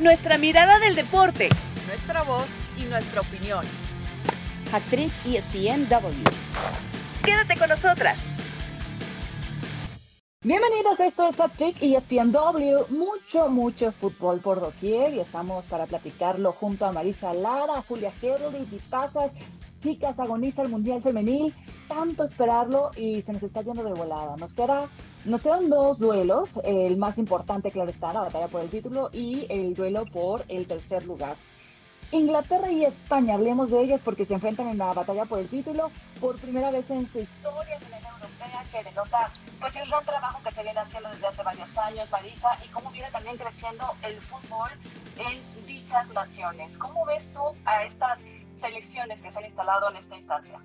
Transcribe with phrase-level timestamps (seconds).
[0.00, 1.48] Nuestra mirada del deporte,
[1.88, 2.46] nuestra voz
[2.80, 3.64] y nuestra opinión.
[4.72, 6.22] Actriz ESPNW.
[7.24, 8.16] Quédate con nosotras.
[10.44, 12.86] Bienvenidos, esto es Patrick y ESPNW.
[12.90, 18.78] Mucho, mucho fútbol por doquier y estamos para platicarlo junto a Marisa Lara, Julia y
[18.88, 19.32] Pasas.
[19.82, 21.52] Chicas, agoniza el Mundial Femenil.
[21.88, 24.36] Tanto esperarlo y se nos está yendo de volada.
[24.36, 24.88] Nos queda
[25.24, 29.46] nos quedan dos duelos, el más importante, claro está, la batalla por el título y
[29.50, 31.36] el duelo por el tercer lugar.
[32.10, 35.90] Inglaterra y España, hablemos de ellas porque se enfrentan en la batalla por el título
[36.20, 40.40] por primera vez en su historia en la europea que denota pues el gran trabajo
[40.42, 44.18] que se viene haciendo desde hace varios años, Marisa, y cómo viene también creciendo el
[44.22, 44.70] fútbol
[45.18, 46.78] en dichas naciones.
[46.78, 50.58] ¿Cómo ves tú a estas selecciones que se han instalado en esta instancia?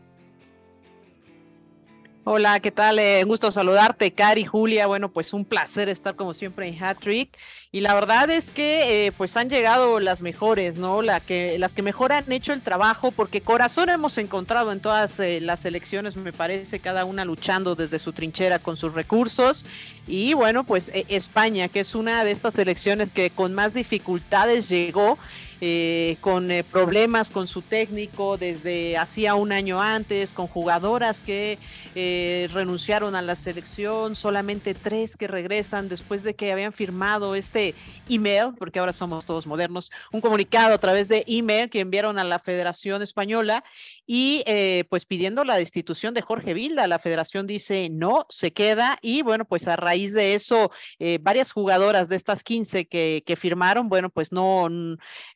[2.25, 2.99] Hola, ¿qué tal?
[2.99, 4.87] Eh, gusto saludarte, Cari, Julia.
[4.87, 7.37] Bueno, pues un placer estar como siempre en Hat Trick.
[7.69, 11.01] Y la verdad es que eh, pues han llegado las mejores, ¿no?
[11.01, 15.19] La que, las que mejor han hecho el trabajo, porque corazón hemos encontrado en todas
[15.19, 19.65] eh, las elecciones, me parece, cada una luchando desde su trinchera con sus recursos.
[20.07, 24.69] Y bueno, pues e, España, que es una de estas elecciones que con más dificultades
[24.69, 25.17] llegó
[25.65, 31.57] eh, con eh, problemas con su técnico desde hacía un año antes, con jugadoras que
[31.95, 37.75] eh, renunciaron a la selección, solamente tres que regresan después de que habían firmado este
[38.09, 42.25] email, porque ahora somos todos modernos, un comunicado a través de email que enviaron a
[42.25, 43.63] la Federación Española
[44.05, 44.43] y
[44.89, 46.87] pues pidiendo la destitución de Jorge Vilda.
[46.87, 50.71] La federación dice no, se queda y bueno, pues a raíz de eso,
[51.21, 54.67] varias jugadoras de estas 15 que, firmaron, bueno, pues no...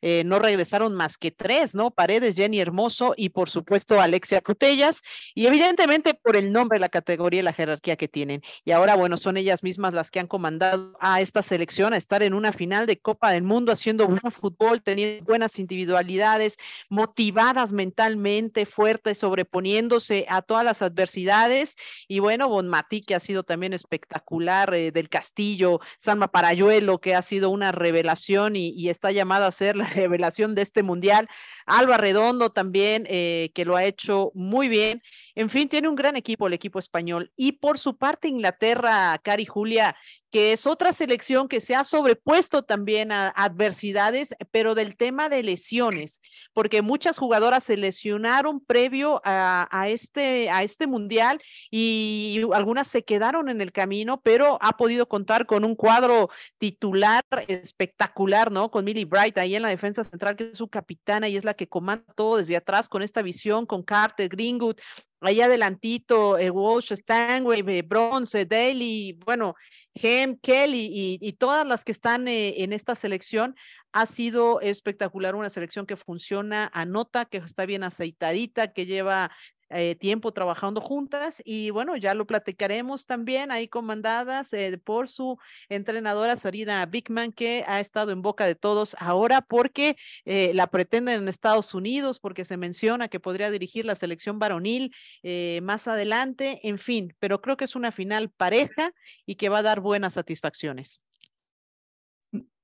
[0.02, 1.90] Eh, no regresaron más que tres, ¿no?
[1.90, 5.02] Paredes, Jenny Hermoso y por supuesto Alexia Cutellas,
[5.34, 8.42] y evidentemente por el nombre, la categoría y la jerarquía que tienen.
[8.64, 12.22] Y ahora, bueno, son ellas mismas las que han comandado a esta selección a estar
[12.22, 16.56] en una final de Copa del Mundo haciendo buen fútbol, teniendo buenas individualidades,
[16.88, 21.76] motivadas mentalmente, fuertes, sobreponiéndose a todas las adversidades.
[22.06, 27.22] Y bueno, Bonmatí, que ha sido también espectacular, eh, del Castillo, Sanma Parayuelo, que ha
[27.22, 31.28] sido una revelación y, y está llamada a ser la revelación de este mundial.
[31.66, 35.02] Alba Redondo también, eh, que lo ha hecho muy bien.
[35.34, 37.32] En fin, tiene un gran equipo el equipo español.
[37.36, 39.96] Y por su parte, Inglaterra, Cari Julia,
[40.30, 45.42] que es otra selección que se ha sobrepuesto también a adversidades, pero del tema de
[45.42, 46.20] lesiones,
[46.52, 51.40] porque muchas jugadoras se lesionaron previo a, este, a este mundial
[51.70, 56.28] y algunas se quedaron en el camino, pero ha podido contar con un cuadro
[56.58, 58.70] titular espectacular, ¿no?
[58.70, 61.54] Con Millie Bright ahí en la defensa central, que es su capitana y es la
[61.54, 64.76] que comanda todo desde atrás con esta visión, con Carter, Greenwood,
[65.20, 69.54] ahí adelantito, eh, Walsh, Stanway, eh, Bronze, Daly, bueno,
[70.00, 73.56] Hem, Kelly y, todas las que están eh, en esta selección,
[73.92, 79.30] ha sido espectacular, una selección que funciona, anota, que está bien aceitadita, que lleva
[79.70, 85.36] eh, tiempo trabajando juntas y bueno, ya lo platicaremos también ahí comandadas eh, por su
[85.68, 91.20] entrenadora Sarina Bigman que ha estado en boca de todos ahora porque eh, la pretenden
[91.22, 94.94] en Estados Unidos, porque se menciona que podría dirigir la selección varonil
[95.62, 98.92] más adelante, en fin, pero creo que es una final pareja
[99.26, 101.00] y que va a dar buenas satisfacciones.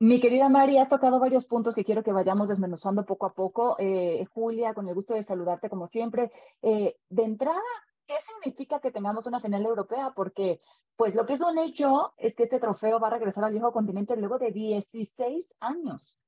[0.00, 3.77] Mi querida María, has tocado varios puntos que quiero que vayamos desmenuzando poco a poco.
[3.78, 6.31] Eh, Julia, con el gusto de saludarte como siempre.
[6.62, 7.60] Eh, de entrada,
[8.06, 10.12] ¿qué significa que tengamos una final europea?
[10.15, 10.60] Porque,
[10.97, 13.72] pues lo que es un hecho es que este trofeo va a regresar al viejo
[13.72, 16.19] continente luego de 16 años.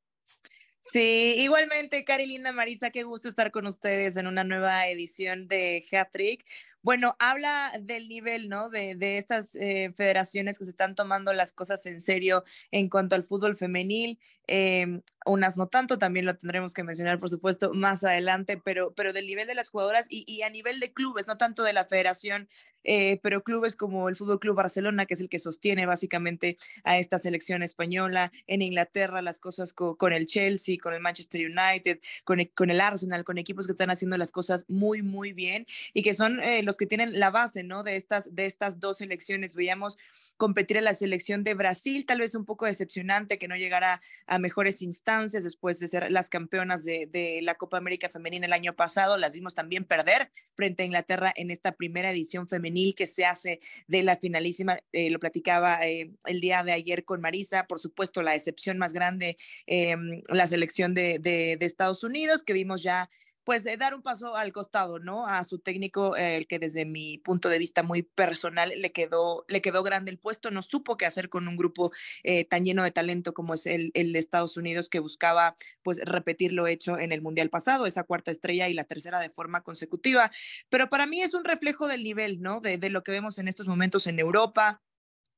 [0.92, 5.84] Sí, igualmente, Cari Linda Marisa, qué gusto estar con ustedes en una nueva edición de
[5.90, 6.44] Hat-Trick.
[6.86, 8.70] Bueno, habla del nivel, ¿no?
[8.70, 13.16] De, de estas eh, federaciones que se están tomando las cosas en serio en cuanto
[13.16, 14.20] al fútbol femenil.
[14.46, 19.12] Em, unas no tanto, también lo tendremos que mencionar, por supuesto, más adelante, pero, pero
[19.12, 21.86] del nivel de las jugadoras y, y a nivel de clubes, no tanto de la
[21.86, 22.48] federación,
[22.86, 26.98] eh, pero clubes como el Fútbol Club Barcelona, que es el que sostiene básicamente a
[26.98, 32.38] esta selección española, en Inglaterra las cosas con, el Chelsea, con el Manchester United, con
[32.38, 36.04] el, con el, Arsenal, con equipos que están haciendo las cosas muy, muy bien y
[36.04, 37.82] que son eh, que tienen la base, ¿no?
[37.82, 39.54] De estas, de estas dos selecciones.
[39.54, 39.98] Veíamos
[40.36, 44.38] competir a la selección de Brasil, tal vez un poco decepcionante que no llegara a
[44.38, 49.18] mejores instancias después de ser las campeonas de, la Copa América Femenina el año pasado.
[49.18, 53.60] Las vimos también perder frente a Inglaterra en esta primera edición femenil que se hace
[53.86, 54.78] de la finalísima.
[54.92, 57.66] Eh, lo platicaba eh, el día de ayer con Marisa.
[57.66, 59.36] Por supuesto, la excepción más grande,
[59.66, 63.08] em, la selección de Estados Unidos, que vimos ya
[63.46, 65.24] pues eh, dar un paso al costado, ¿no?
[65.24, 69.44] A su técnico, eh, el que desde mi punto de vista muy personal le quedó,
[69.46, 71.92] le quedó grande el puesto, no supo qué hacer con un grupo
[72.24, 76.52] eh, tan lleno de talento como es el, el, Estados Unidos que buscaba pues repetir
[76.52, 80.28] lo hecho en el Mundial pasado, esa cuarta estrella y la tercera de forma consecutiva.
[80.68, 82.60] Pero para mí es un reflejo del nivel, ¿no?
[82.60, 84.82] De, de lo que vemos en estos momentos en Europa,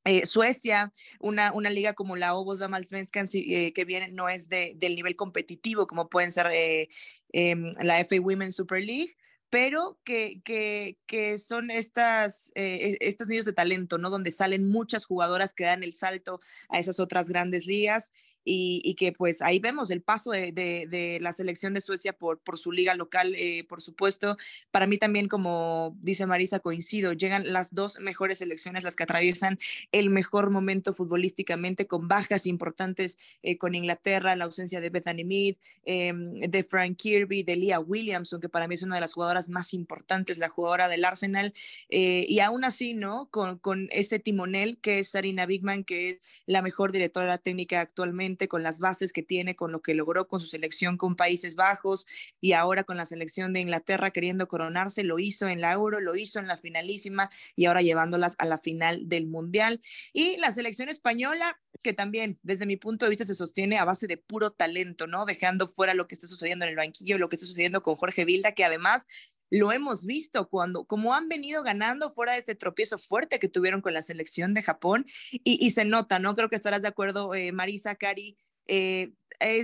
[0.08, 0.90] eh, Suecia,
[1.20, 5.16] una, una liga como la Obos Damallsvenskan eh, que viene no es de, del nivel
[5.16, 6.88] competitivo como pueden ser eh,
[7.32, 9.16] em, la FA Women's Super League,
[9.50, 14.08] pero que, que, que son estas, e, estos niños de talento, ¿no?
[14.08, 16.40] Donde salen muchas jugadoras que dan el salto
[16.70, 18.12] a esas otras grandes ligas
[18.50, 22.58] y, que pues ahí vemos el paso de, de, la selección de Suecia por, por
[22.58, 24.36] su liga local, eh, por supuesto.
[24.70, 29.58] Para mí también, como dice Marisa, coincido, llegan las dos mejores selecciones, las que atraviesan
[29.92, 35.56] el mejor momento futbolísticamente, con bajas importantes eh, con Inglaterra, la ausencia de Bethany Mead,
[35.84, 39.48] eh, de Frank Kirby, de Leah Williamson, que para mí es una de las jugadoras
[39.48, 41.52] más importantes, la jugadora del Arsenal,
[41.88, 43.28] y aún así, ¿no?
[43.30, 48.37] Con, con ese timonel que es Sarina Bigman, que es la mejor directora técnica actualmente
[48.46, 52.06] con las bases que tiene, con lo que logró con su selección con Países Bajos
[52.40, 56.14] y ahora con la selección de Inglaterra queriendo coronarse, lo hizo en la Euro, lo
[56.14, 59.80] hizo en la finalísima y ahora llevándolas a la final del Mundial.
[60.12, 64.06] Y la selección española, que también desde mi punto de vista se sostiene a base
[64.06, 65.24] de puro talento, ¿no?
[65.24, 68.24] Dejando fuera lo que está sucediendo en el banquillo, lo que está sucediendo con Jorge
[68.24, 69.06] Vilda, que además
[69.50, 73.80] lo hemos visto cuando, como han venido ganando fuera de ese tropiezo fuerte que tuvieron
[73.80, 76.34] con la selección de Japón y, se nota, ¿no?
[76.34, 78.36] Creo que estarás de acuerdo, eh, Marisa, Cari,
[78.66, 79.12] eh,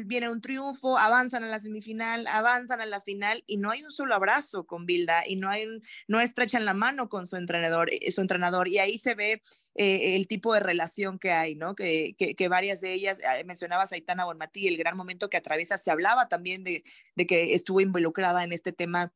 [0.04, 3.90] viene un triunfo, avanzan a la semifinal, avanzan a la final y no hay un
[3.90, 7.90] solo abrazo con Bilda y no hay un, no estrechan la mano con su entrenador,
[7.92, 9.42] eh, su entrenador y ahí se ve
[9.74, 11.74] el tipo de relación que hay, ¿no?
[11.74, 15.90] Que, que, varias de ellas, mencionabas a Aitana Bonmatí, el gran momento que atraviesa, se
[15.90, 16.84] hablaba también de,
[17.16, 19.12] de que estuvo involucrada en este tema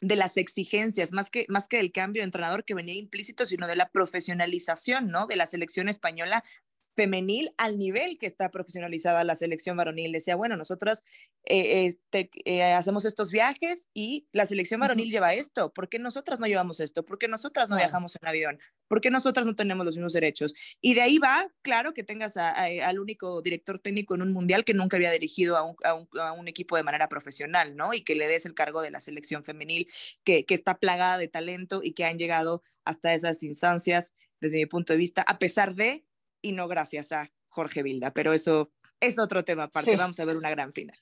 [0.00, 3.66] de las exigencias, más que, más que del cambio de entrenador que venía implícito, sino
[3.66, 5.26] de la profesionalización, ¿no?
[5.26, 6.44] De la selección española
[6.96, 10.12] femenil al nivel que está profesionalizada la selección varonil.
[10.12, 11.04] Decía, bueno, nosotros
[11.44, 15.72] eh, este, eh, hacemos estos viajes y la selección varonil lleva esto.
[15.72, 17.04] ¿Por qué nosotras no llevamos esto?
[17.04, 18.58] ¿Por qué nosotras no viajamos en avión?
[18.88, 20.54] ¿Por qué nosotras no tenemos los mismos derechos?
[20.80, 24.74] Y de ahí va, claro, que tengas al único director técnico en un mundial que
[24.74, 25.76] nunca había dirigido a un,
[26.18, 27.92] a, un, equipo de manera profesional, ¿no?
[27.92, 29.88] Y que le des el cargo de la selección femenil
[30.24, 34.66] que, que está plagada de talento y que han llegado hasta esas instancias desde mi
[34.66, 36.04] punto de vista, a pesar de
[36.42, 40.36] y no gracias a Jorge Vilda, pero eso es otro tema aparte, vamos a ver
[40.36, 40.98] una gran final.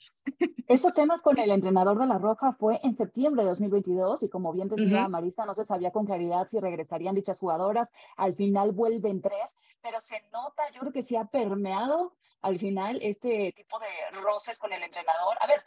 [0.68, 4.52] Estos temas con el entrenador de La Roja fue en septiembre de 2022 y como
[4.52, 9.20] bien decía Marisa, no se sabía con claridad si regresarían dichas jugadoras, al final vuelven
[9.20, 14.20] tres, pero se nota, yo creo que se ha permeado al final este tipo de
[14.20, 15.36] roces con el entrenador.
[15.40, 15.62] A ver,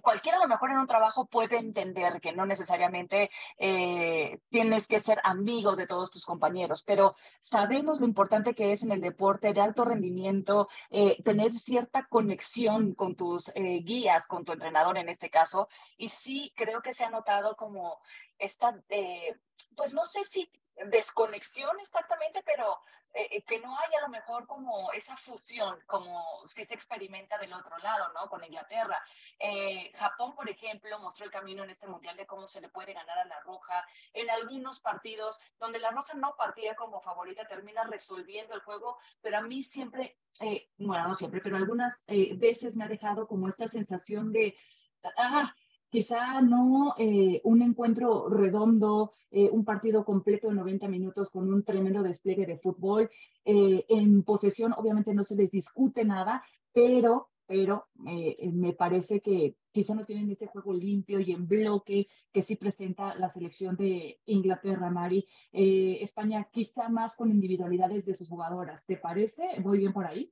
[0.00, 5.00] cualquiera a lo mejor en un trabajo puede entender que no necesariamente eh, tienes que
[5.00, 9.52] ser amigos de todos tus compañeros, pero sabemos lo importante que es en el deporte
[9.52, 15.08] de alto rendimiento eh, tener cierta conexión con tus eh, guías, con tu entrenador en
[15.08, 17.98] este caso, y sí creo que se ha notado como
[18.38, 18.80] esta,
[19.76, 20.48] pues no sé si
[20.86, 22.80] desconexión exactamente, pero
[23.12, 27.38] eh, eh, que no haya a lo mejor como esa fusión, como si se experimenta
[27.38, 28.28] del otro lado, ¿no?
[28.28, 29.02] Con Inglaterra.
[29.38, 32.92] Eh, Japón, por ejemplo, mostró el camino en este mundial de cómo se le puede
[32.92, 33.84] ganar a la Roja.
[34.12, 39.38] En algunos partidos donde la Roja no partía como favorita, termina resolviendo el juego, pero
[39.38, 40.18] a mí siempre,
[40.76, 44.56] bueno, no siempre, pero algunas veces me ha dejado como esta sensación de,
[45.16, 45.54] ah,
[45.90, 51.64] quizá no eh, un encuentro redondo, eh, un partido completo de 90 minutos con un
[51.64, 53.10] tremendo despliegue de fútbol.
[53.44, 56.42] Eh, en posesión, obviamente no se les discute nada,
[56.72, 62.42] pero, pero me parece que quizá no tienen ese juego limpio y en bloque que
[62.42, 65.26] sí presenta la selección de Inglaterra, Mari.
[65.50, 68.84] España quizá más con individualidades de sus jugadoras.
[68.84, 69.42] ¿Te parece?
[69.62, 70.30] ¿Voy bien por ahí?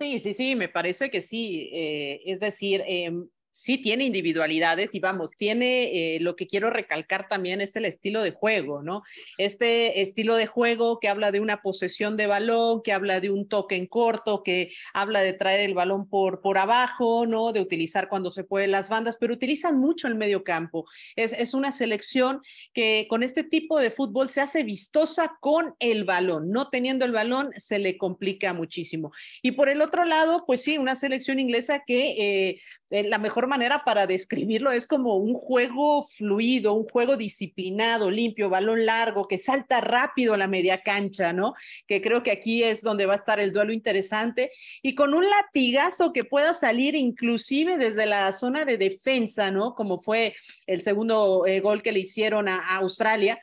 [0.00, 1.70] Sí, sí, sí, me parece que sí.
[1.72, 7.60] es decir, em, sí tiene individualidades y vamos, tiene eh, lo que quiero recalcar también
[7.60, 9.04] es el estilo de juego, ¿no?
[9.38, 13.48] Este estilo de juego que habla de una posesión de balón, que habla de un
[13.48, 17.52] toque en corto, que habla de traer el balón por, por abajo, ¿no?
[17.52, 20.86] De utilizar cuando se puede las bandas, pero utilizan mucho el medio campo.
[21.14, 22.42] Es, es una selección
[22.72, 27.12] que con este tipo de fútbol se hace vistosa con el balón, no teniendo el
[27.12, 29.12] balón se le complica muchísimo.
[29.42, 33.43] Y por el otro lado, pues sí, una selección inglesa que eh, eh, la mejor
[33.46, 39.38] manera para describirlo es como un juego fluido, un juego disciplinado, limpio, balón largo, que
[39.38, 41.54] salta rápido a la media cancha, ¿no?
[41.86, 44.50] Que creo que aquí es donde va a estar el duelo interesante
[44.82, 49.74] y con un latigazo que pueda salir inclusive desde la zona de defensa, ¿no?
[49.74, 50.34] Como fue
[50.66, 53.40] el segundo eh, gol que le hicieron a, a Australia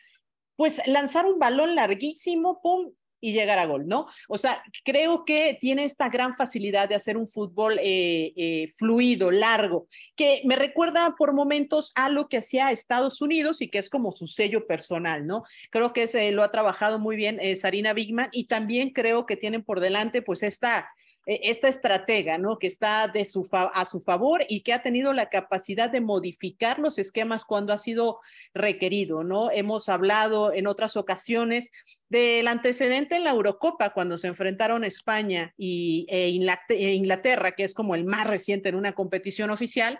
[0.55, 2.91] pues lanzar un balón larguísimo, pum,
[3.21, 4.07] y llegar a gol, ¿no?
[4.27, 9.31] O sea, creo que tiene esta gran facilidad de hacer un fútbol eh, eh, fluido,
[9.31, 13.89] largo, que me recuerda por momentos a lo que hacía Estados Unidos y que es
[13.89, 15.43] como su sello personal, ¿no?
[15.69, 19.37] Creo que se lo ha trabajado muy bien eh, Sarina Bigman y también creo que
[19.37, 20.89] tienen por delante pues esta
[21.25, 22.57] esta estratega, ¿no?
[22.57, 27.45] Que está a su favor y que ha tenido la capacidad de modificar los esquemas
[27.45, 28.19] cuando ha sido
[28.53, 29.51] requerido, ¿no?
[29.51, 31.71] Hemos hablado en otras ocasiones
[32.09, 36.25] del antecedente en la Eurocopa, cuando se enfrentaron España y, e,
[36.69, 39.99] e Inglaterra, que es como el más reciente en una competición oficial,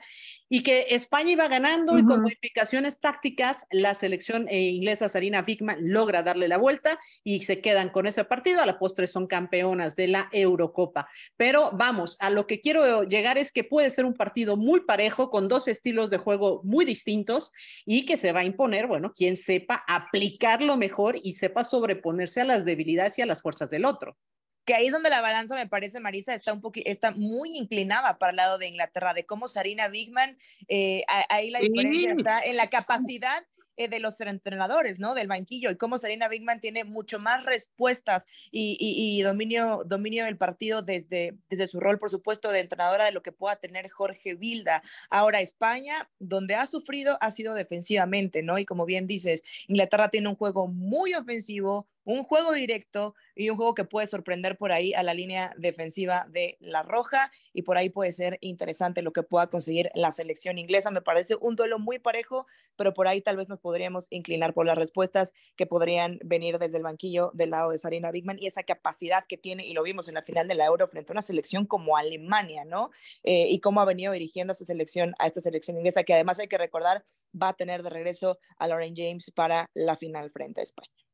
[0.53, 5.77] y que España iba ganando y con modificaciones tácticas, la selección eh, inglesa Sarina Bigman
[5.79, 8.59] logra darle la vuelta y se quedan con ese partido.
[8.59, 11.07] A la postre son campeonas de la Eurocopa.
[11.37, 15.29] Pero vamos, a lo que quiero llegar es que puede ser un partido muy parejo,
[15.29, 17.53] con dos estilos de juego muy distintos
[17.85, 22.45] y que se va a imponer, bueno, quien sepa aplicarlo mejor y sepa sobreponerse a
[22.45, 24.17] las debilidades y a las fuerzas del otro
[24.65, 28.31] que ahí es donde la balanza, me parece, Marisa, está un está muy inclinada para
[28.31, 30.37] el lado de Inglaterra, de cómo Sarina Bigman,
[30.67, 33.43] eh, ahí la diferencia está en la capacidad
[33.77, 35.15] eh, de los entrenadores, ¿no?
[35.15, 40.81] Del banquillo y cómo Serena Bigman tiene mucho más respuestas y, dominio, dominio del partido
[40.81, 44.83] desde, desde su rol, por supuesto, de entrenadora de lo que pueda tener Jorge Vilda.
[45.09, 48.59] Ahora España, donde ha sufrido, ha sido defensivamente, ¿no?
[48.59, 53.57] Y como bien dices, Inglaterra tiene un juego muy ofensivo, un juego directo y un
[53.57, 57.77] juego que puede sorprender por ahí a la línea defensiva de la Roja y por
[57.77, 60.91] ahí puede ser interesante lo que pueda conseguir la selección inglesa.
[60.91, 64.65] Me parece un duelo muy parejo, pero por ahí tal vez nos podríamos inclinar por
[64.65, 68.63] las respuestas que podrían venir desde el banquillo del lado de Sarina Bigman y esa
[68.63, 71.21] capacidad que tiene, y lo vimos en la final de la Euro frente a una
[71.21, 72.91] selección como Alemania, ¿no?
[73.23, 76.39] Eh, y cómo ha venido dirigiendo a esta selección, a esta selección inglesa, que además
[76.39, 77.03] hay que recordar
[77.39, 81.10] va a tener de regreso a Lauren James para la final frente a España.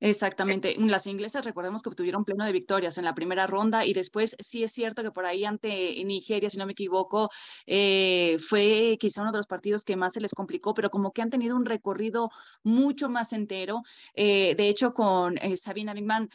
[0.00, 0.76] Exactamente.
[0.78, 4.62] Las inglesas, recordemos que obtuvieron pleno de victorias en la primera ronda y después sí
[4.62, 7.30] es cierto que por ahí ante Nigeria, si no me equivoco,
[7.66, 11.22] eh, fue quizá uno de los partidos que más se les complicó, pero como que
[11.22, 12.30] han tenido un recorrido
[12.62, 13.82] mucho más entero.
[14.14, 16.28] Eh, de hecho, con eh, Sabina Bigman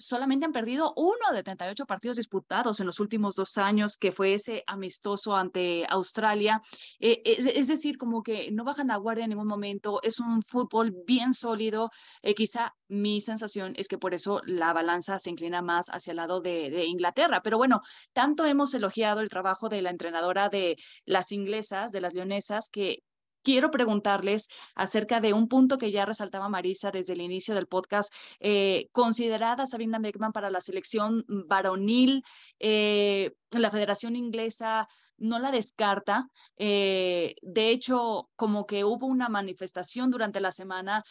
[0.00, 4.34] solamente han perdido uno de 38 partidos disputados en los últimos dos años, que fue
[4.34, 6.62] ese amistoso ante Australia.
[6.98, 10.94] Eh, es, decir, como que no bajan la guardia en ningún momento, es un fútbol
[11.06, 11.90] bien sólido.
[12.22, 16.16] Eh, quizá mi sensación es que por eso la balanza se inclina más hacia el
[16.16, 17.42] lado de, de Inglaterra.
[17.42, 17.80] Pero bueno,
[18.12, 23.02] tanto hemos elogiado el trabajo de la entrenadora de las inglesas, de las leonesas, que
[23.42, 28.12] quiero preguntarles acerca de un punto que ya resaltaba Marisa desde el inicio del podcast,
[28.40, 32.22] eh, considerada Sabina Beckman para la selección varonil,
[32.58, 36.28] eh, la Federación Inglesa no la descarta.
[36.56, 41.04] Eh, de hecho, como que hubo una manifestación durante la semana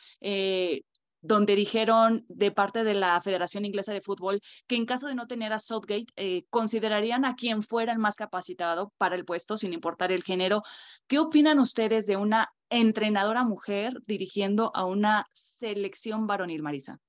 [1.21, 5.27] donde dijeron de parte de la Federación Inglesa de Fútbol que en caso de no
[5.27, 9.73] tener a Southgate, eh, considerarían a quien fuera el más capacitado para el puesto, sin
[9.73, 10.61] importar el género.
[11.07, 16.99] ¿Qué opinan ustedes de una entrenadora mujer dirigiendo a una selección varonil, Marisa?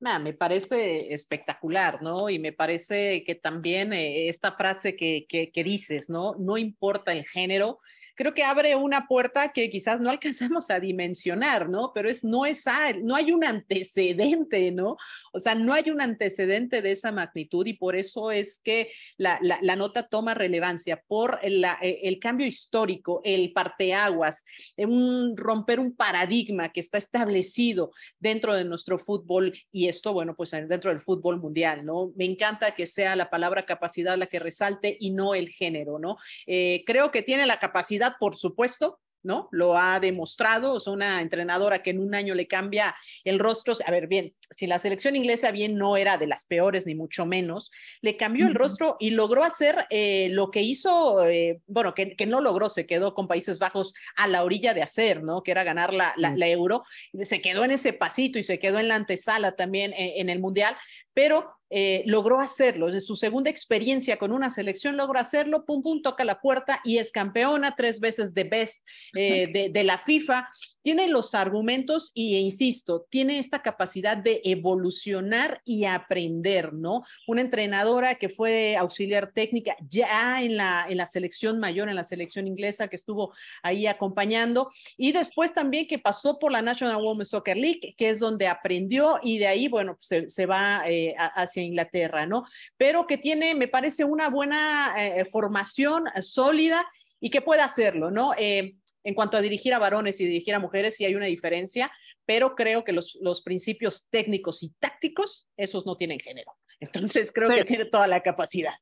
[0.00, 2.30] me parece espectacular, ¿no?
[2.30, 6.34] Y me parece que también eh, esta frase que, que, que, dices, ¿no?
[6.38, 7.80] No importa el género,
[8.20, 11.92] creo que abre una puerta que quizás no alcanzamos a dimensionar, ¿no?
[11.94, 12.64] Pero es, no, es,
[13.02, 14.98] no hay un antecedente, ¿no?
[15.32, 19.38] O sea, no hay un antecedente de esa magnitud y por eso es que la,
[19.74, 24.44] nota toma relevancia por eh, el cambio histórico, el parteaguas,
[24.76, 30.50] un, romper un paradigma que está establecido dentro de nuestro fútbol y esto, bueno, pues
[30.50, 32.12] dentro del fútbol mundial, ¿no?
[32.16, 36.18] Me encanta que sea la palabra capacidad la que resalte y no el género, ¿no?
[36.46, 39.48] Eh, creo que tiene la capacidad por supuesto, ¿no?
[39.50, 43.74] Lo ha demostrado, es una entrenadora que en un año le cambia el rostro.
[43.84, 47.26] A ver, bien, si la selección inglesa bien no era de las peores, ni mucho
[47.26, 52.16] menos, le cambió el rostro y logró hacer eh, lo que hizo, eh, bueno, que,
[52.26, 55.42] no logró, se quedó con Países Bajos a la orilla de hacer, ¿no?
[55.42, 56.84] Que era ganar la, la, euro,
[57.24, 60.40] se quedó en ese pasito y se quedó en la antesala también eh, en el
[60.40, 60.76] Mundial,
[61.14, 62.88] pero eh, logró hacerlo.
[62.88, 66.98] En su segunda experiencia con una selección logró hacerlo, pum, pum, toca la puerta y
[66.98, 70.48] es campeona tres veces de best eh, de, la FIFA.
[70.82, 77.04] Tiene los argumentos y, e insisto, tiene esta capacidad de evolucionar y aprender, ¿no?
[77.28, 82.04] Una entrenadora que fue auxiliar técnica ya en la, en la selección mayor, en la
[82.04, 87.28] selección inglesa que estuvo ahí acompañando y después también que pasó por la National Women's
[87.28, 91.62] Soccer League, que es donde aprendió y de ahí, bueno, se, se va eh, hacia
[91.62, 92.44] Inglaterra, ¿no?
[92.76, 96.86] Pero que tiene, me parece, una buena eh, formación sólida
[97.20, 98.32] y que puede hacerlo, ¿no?
[98.36, 101.90] Eh, en cuanto a dirigir a varones y dirigir a mujeres, sí hay una diferencia,
[102.26, 106.52] pero creo que los, los principios técnicos y tácticos, esos no tienen género.
[106.80, 108.74] Entonces, creo que tiene toda la capacidad.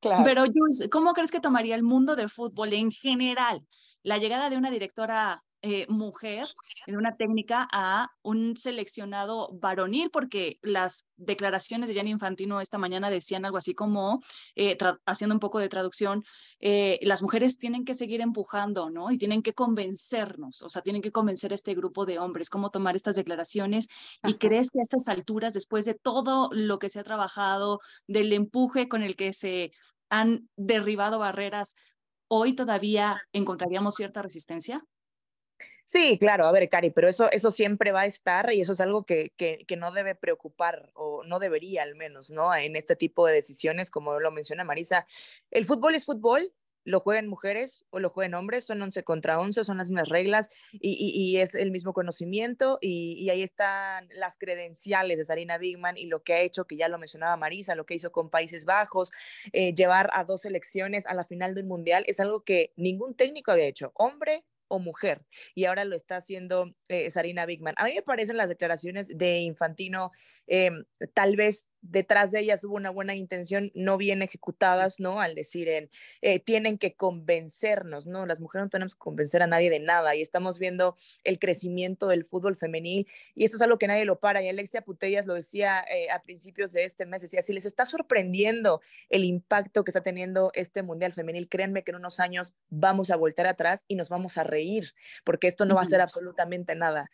[0.00, 0.24] Claro.
[0.24, 3.60] Pero, Jules, ¿cómo crees que tomaría el mundo del fútbol en general
[4.02, 6.48] la llegada de una directora eh, mujer
[6.86, 13.10] en una técnica a un seleccionado varonil, porque las declaraciones de Gianni Infantino esta mañana
[13.10, 14.20] decían algo así como,
[14.56, 16.24] eh, haciendo un poco de traducción,
[16.60, 19.10] eh, las mujeres tienen que seguir empujando, ¿no?
[19.10, 22.70] Y tienen que convencernos, o sea, tienen que convencer a este grupo de hombres cómo
[22.70, 23.88] tomar estas declaraciones.
[24.24, 28.32] ¿Y crees que a estas alturas, después de todo lo que se ha trabajado, del
[28.32, 29.72] empuje con el que se
[30.08, 31.74] han derribado barreras,
[32.28, 34.82] hoy todavía encontraríamos cierta resistencia?
[35.92, 38.80] Sí, claro, a ver, Cari, pero eso, eso siempre va a estar y eso es
[38.80, 42.54] algo que, que, que, no debe preocupar o no debería al menos, ¿no?
[42.54, 45.04] En este tipo de decisiones, como lo menciona Marisa,
[45.50, 46.52] el fútbol es fútbol,
[46.84, 50.50] lo juegan mujeres o lo juegan hombres, son 11 contra 11, son las mismas reglas
[50.70, 55.96] y, y, es el mismo conocimiento y, y, ahí están las credenciales de Sarina Bigman
[55.96, 58.64] y lo que ha hecho, que ya lo mencionaba Marisa, lo que hizo con Países
[58.64, 59.10] Bajos,
[59.52, 63.50] eh, llevar a dos selecciones a la final del Mundial es algo que ningún técnico
[63.50, 65.26] había hecho, hombre o mujer.
[65.54, 67.74] Y ahora lo está haciendo eh, Sarina Bigman.
[67.76, 70.12] A mí me parecen las declaraciones de Infantino,
[70.50, 75.20] em, tal vez detrás de ellas hubo una buena intención, no bien ejecutadas, ¿no?
[75.20, 75.90] Al decir, en,
[76.20, 78.26] eh, tienen que convencernos, ¿no?
[78.26, 82.08] Las mujeres no tenemos que convencer a nadie de nada y estamos viendo el crecimiento
[82.08, 84.42] del fútbol femenil y esto es algo que nadie lo para.
[84.42, 87.86] Y Alexia Putellas lo decía eh, a principios de este mes, decía, si les está
[87.86, 93.10] sorprendiendo el impacto que está teniendo este Mundial Femenil, créanme que en unos años vamos
[93.10, 96.74] a voltar atrás y nos vamos a reír, porque esto no va a ser absolutamente
[96.74, 97.10] nada.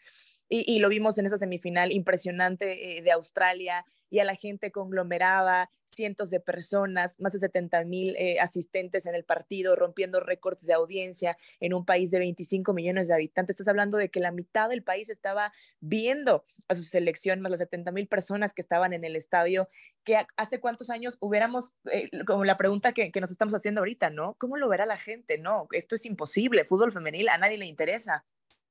[0.49, 5.71] Y, lo vimos en esa semifinal impresionante eh, de Australia, y a la gente conglomerada,
[5.87, 10.75] cientos de personas, más de 70 mil eh, asistentes en el partido, rompiendo récords de
[10.75, 13.55] audiencia en un país de 25 millones de habitantes.
[13.55, 17.61] Estás hablando de que la mitad del país estaba viendo a su selección, más las
[17.61, 19.69] 70 mil personas que estaban en el estadio,
[20.05, 24.11] que hace cuántos años hubiéramos, eh, como la pregunta que, que nos estamos haciendo ahorita,
[24.11, 24.35] ¿no?
[24.38, 25.38] ¿Cómo lo verá la gente?
[25.38, 28.25] No, esto es imposible, fútbol femenil a nadie le interesa.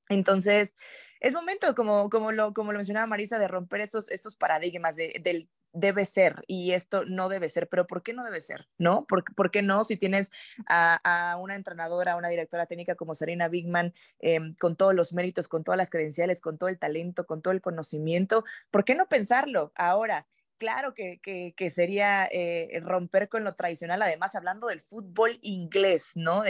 [0.10, 0.76] Entonces,
[1.20, 5.20] es momento, como, como, lo, como lo mencionaba Marisa, de romper estos, estos paradigmas de,
[5.24, 8.68] del debe ser y esto no debe ser, pero ¿por qué no debe ser?
[8.78, 9.06] ¿No?
[9.06, 9.84] ¿Por, por qué no?
[9.84, 10.32] Si tienes
[10.68, 15.64] a, una entrenadora, una directora técnica como Serena Bigman, em, con todos los méritos, con
[15.64, 19.72] todas las credenciales, con todo el talento, con todo el conocimiento, ¿por qué no pensarlo
[19.76, 20.28] ahora?
[20.58, 26.44] Claro que, que, sería eh, romper con lo tradicional, además hablando del fútbol inglés, ¿no?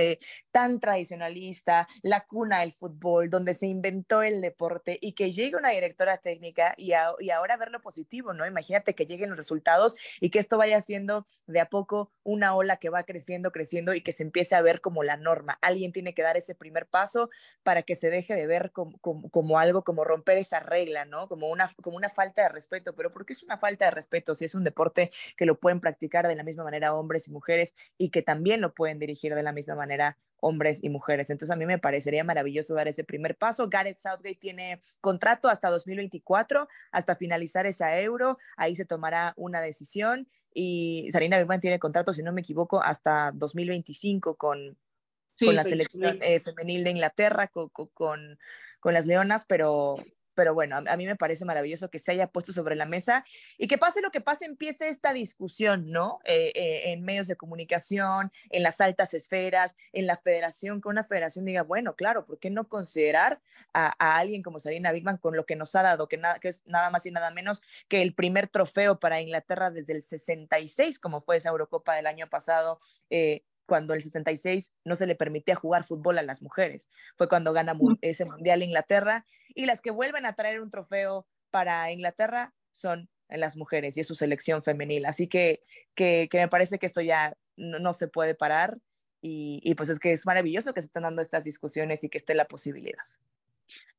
[0.51, 5.69] tan tradicionalista, la cuna del fútbol, donde se inventó el deporte y que llegue una
[5.69, 8.45] directora técnica y, y ahora ver lo positivo, ¿no?
[8.45, 12.77] Imagínate que lleguen los resultados y que esto vaya siendo de a poco una ola
[12.77, 15.57] que va creciendo, creciendo y que se empiece a ver como la norma.
[15.61, 17.29] Alguien tiene que dar ese primer paso
[17.63, 21.27] para que se deje de ver como, como, algo, como romper esa regla, ¿no?
[21.27, 24.36] Como una, como una falta de respeto, pero ¿por qué es una falta de respeto,
[24.36, 27.73] si es un deporte que lo pueden practicar de la misma manera hombres y mujeres
[27.97, 31.29] y que también lo pueden dirigir de la misma manera hombres y mujeres.
[31.29, 33.67] Entonces a mí me parecería maravilloso dar ese primer paso.
[33.69, 40.27] Gareth Southgate tiene contrato hasta 2024, hasta finalizar esa euro, ahí se tomará una decisión
[40.53, 44.77] y Sarina Bigman tiene contrato, si no me equivoco, hasta 2025 con,
[45.38, 48.39] con la selección eh, femenil de Inglaterra, con, con,
[48.79, 49.97] con, las Leonas, pero,
[50.35, 53.25] pero bueno, a, mí me parece maravilloso que se haya puesto sobre la mesa
[53.57, 56.19] y que pase lo que pase, empiece esta discusión, ¿no?
[56.25, 61.03] Eh, eh, en medios de comunicación, en las altas esferas, en la federación, que una
[61.03, 63.41] federación diga, bueno, claro, ¿por qué no considerar
[63.73, 66.63] a, alguien como Sarina Bigman con lo que nos ha dado, que, nada, que es
[66.67, 71.21] nada más y nada menos que el primer trofeo para Inglaterra desde el 66, como
[71.21, 72.79] fue esa Eurocopa del año pasado?
[73.09, 76.89] Eh, cuando el 66 no se le permitía jugar fútbol a las mujeres.
[77.17, 81.91] Fue cuando gana ese mundial Inglaterra y las que vuelven a traer un trofeo para
[81.91, 85.06] Inglaterra son las mujeres y es su selección femenil.
[85.06, 85.62] Así que,
[85.95, 88.78] que, me parece que esto ya no, se puede parar
[89.21, 92.17] y, y, pues es que es maravilloso que se estén dando estas discusiones y que
[92.17, 93.04] esté la posibilidad.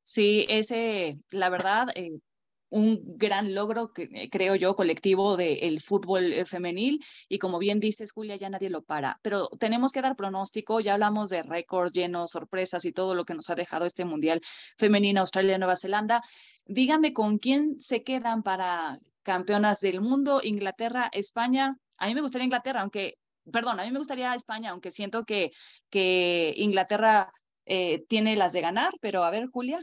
[0.03, 2.21] Sí, ese, la verdad, eh,
[2.69, 7.05] un gran logro, eh, creo yo, colectivo del fútbol eh, femenil.
[7.29, 9.19] Y como bien dices, Julia, ya nadie lo para.
[9.23, 10.81] Pero tenemos que dar pronóstico.
[10.81, 14.41] Ya hablamos de récords llenos, sorpresas y todo lo que nos ha dejado este Mundial
[14.79, 16.23] Femenino Australia-Nueva Zelanda.
[16.65, 21.77] Dígame con quién se quedan para campeonas del mundo, Inglaterra, España.
[21.99, 23.15] A mí me gustaría Inglaterra, aunque,
[23.53, 25.51] perdón, a mí me gustaría España, aunque siento que,
[25.91, 27.33] que Inglaterra
[27.65, 29.81] eh, tiene las de ganar, pero a ver, Julia.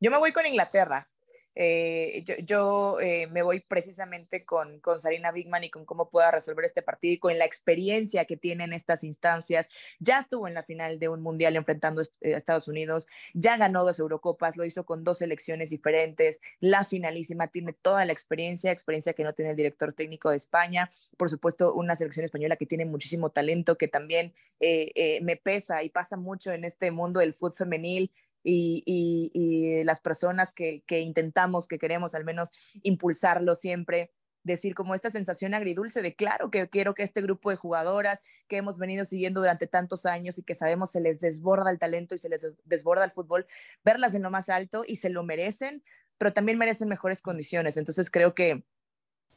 [0.00, 1.08] Yo me voy con Inglaterra.
[1.54, 6.64] Eh, yo, eh, me voy precisamente con, con Sarina Bigman y con cómo pueda resolver
[6.64, 9.68] este partido y con la experiencia que tiene en estas instancias.
[9.98, 13.98] Ya estuvo en la final de un mundial enfrentando a Estados Unidos, ya ganó dos
[13.98, 19.24] Eurocopas, lo hizo con dos selecciones diferentes, la finalísima, tiene toda la experiencia, experiencia que
[19.24, 23.30] no tiene el director técnico de España, por supuesto una selección española que tiene muchísimo
[23.30, 28.12] talento, que también eh, me pesa y pasa mucho en este mundo del fútbol femenil
[28.42, 32.50] y, las personas que, intentamos, que queremos al menos
[32.82, 37.56] impulsarlo siempre, decir como esta sensación agridulce de claro que quiero que este grupo de
[37.56, 41.78] jugadoras que hemos venido siguiendo durante tantos años y que sabemos se les desborda el
[41.78, 43.46] talento y se les desborda el fútbol,
[43.84, 45.82] verlas en lo más alto y se lo merecen,
[46.16, 47.76] pero también merecen mejores condiciones.
[47.76, 48.64] Entonces creo que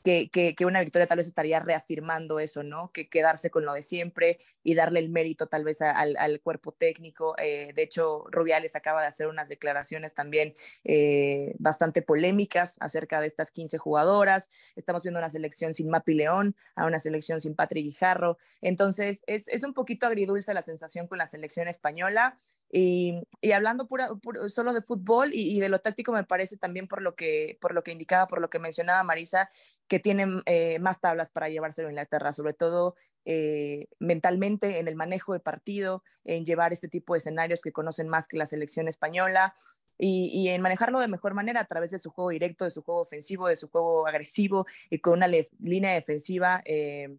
[0.04, 2.92] que, una victoria tal vez estaría reafirmando eso, ¿no?
[2.92, 7.36] Que quedarse con lo de siempre y darle el mérito tal vez al, cuerpo técnico.
[7.38, 13.28] Eh, de hecho, Rubiales acaba de hacer unas declaraciones también eh, bastante polémicas acerca de
[13.28, 14.50] estas 15 jugadoras.
[14.76, 18.38] Estamos viendo una selección sin Mapi León, a una selección sin Patrick Guijarro.
[18.62, 22.38] Entonces, es, es un poquito agridulce la sensación con la selección española.
[22.76, 23.22] Y,
[23.54, 24.10] hablando pura,
[24.48, 27.84] solo de fútbol y, de lo táctico, me parece también por lo que, por lo
[27.84, 29.48] que indicaba, por lo que mencionaba Marisa,
[29.88, 34.96] que tienen eh, más tablas para llevárselo a Inglaterra, sobre todo eh, mentalmente en el
[34.96, 38.88] manejo de partido, en llevar este tipo de escenarios que conocen más que la selección
[38.88, 39.54] española.
[40.00, 43.02] Y, en manejarlo de mejor manera a través de su juego directo, de su juego
[43.02, 45.28] ofensivo, de su juego agresivo y con una
[45.60, 47.16] línea defensiva eh,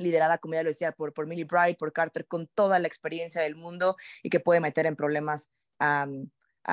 [0.00, 3.42] liderada, como ya lo decía, por, por Millie Bright, por Carter, con toda la experiencia
[3.42, 6.06] del mundo y que puede meter en problemas a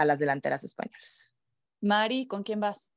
[0.05, 1.33] las delanteras españolas.
[1.81, 2.89] Mari, ¿con quién vas?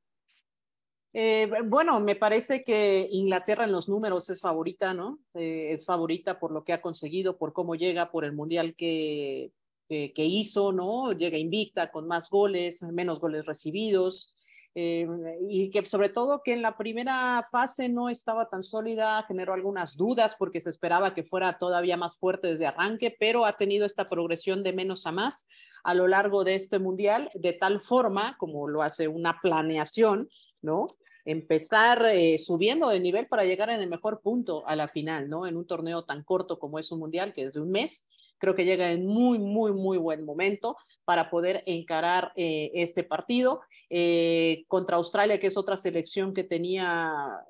[1.13, 5.19] Eh, bueno, me parece que Inglaterra en los números es favorita, ¿no?
[5.33, 9.51] Eh, es favorita por lo que ha conseguido, por cómo llega, por el mundial que,
[9.87, 11.11] que, que hizo, ¿no?
[11.11, 14.33] Llega invicta con más goles, menos goles recibidos.
[14.73, 15.05] Eh,
[15.49, 19.97] y que sobre todo que en la primera fase no estaba tan sólida, generó algunas
[19.97, 24.05] dudas porque se esperaba que fuera todavía más fuerte desde arranque, pero ha tenido esta
[24.05, 25.45] progresión de menos a más
[25.83, 30.29] a lo largo de este mundial, de tal forma como lo hace una planeación,
[30.61, 30.87] ¿no?
[31.25, 35.45] empezar eh, subiendo de nivel para llegar en el mejor punto a la final, ¿no?
[35.45, 38.05] En un torneo tan corto como es un mundial, que es de un mes,
[38.41, 40.75] creo que llega en muy, muy, muy buen momento
[41.05, 47.45] para poder encarar eh, este partido eh, contra Australia, que es otra selección que tenía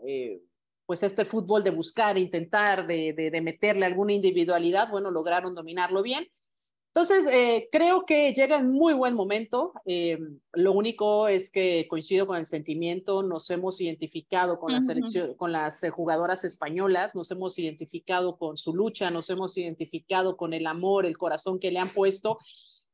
[0.86, 6.28] pues este fútbol de buscar, intentar, de, de meterle alguna individualidad, bueno, lograron dominarlo bien
[6.94, 9.72] entonces, eh, creo que llega en muy buen momento.
[9.86, 10.20] Eh,
[10.52, 15.54] lo único es que coincido con el sentimiento, nos hemos identificado con, la selección, con
[15.54, 20.68] las eh, jugadoras españolas, nos hemos identificado con su lucha, nos hemos identificado con el
[20.68, 22.40] amor, el corazón que le han puesto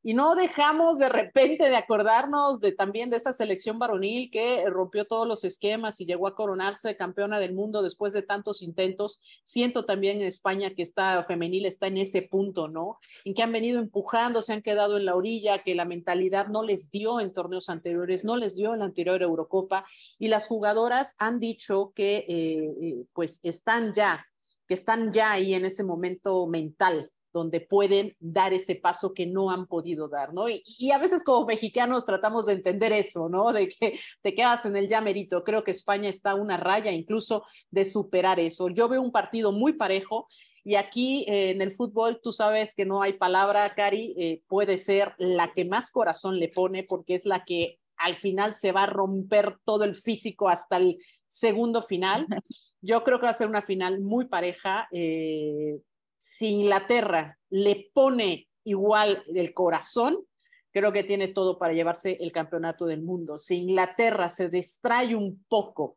[0.02, 5.06] y no dejamos de repente de acordarnos de también de esa selección varonil que rompió
[5.06, 9.20] todos los esquemas y llegó a coronarse campeona del mundo después de tantos intentos.
[9.42, 12.98] Siento también en España que esta femenil está en ese punto, ¿no?
[13.24, 16.62] En que han venido empujando, se han quedado en la orilla, que la mentalidad no
[16.62, 19.84] les dio en torneos anteriores, no les dio en la anterior Eurocopa
[20.18, 24.24] y las jugadoras han dicho que eh, eh, pues están ya,
[24.66, 29.50] que están ya ahí en ese momento mental, donde pueden dar ese paso que no
[29.50, 30.48] han podido dar, ¿no?
[30.48, 33.52] Y, a veces como mexicanos tratamos de entender eso, ¿no?
[33.52, 35.44] De que te quedas en el llamerito.
[35.44, 38.68] Creo que España está a una raya incluso de superar eso.
[38.68, 40.28] Yo veo un partido muy parejo
[40.64, 44.76] y aquí eh, en el fútbol tú sabes que no hay palabra, Cari, eh, puede
[44.76, 48.84] ser la que más corazón le pone porque es la que al final se va
[48.84, 52.26] a romper todo el físico hasta el segundo final.
[52.80, 54.88] Yo creo que va a ser una final muy pareja.
[54.92, 55.78] Eh,
[56.18, 60.18] si Inglaterra le pone igual el corazón,
[60.72, 63.38] creo que tiene todo para llevarse el campeonato del mundo.
[63.38, 65.96] Si Inglaterra se distrae un poco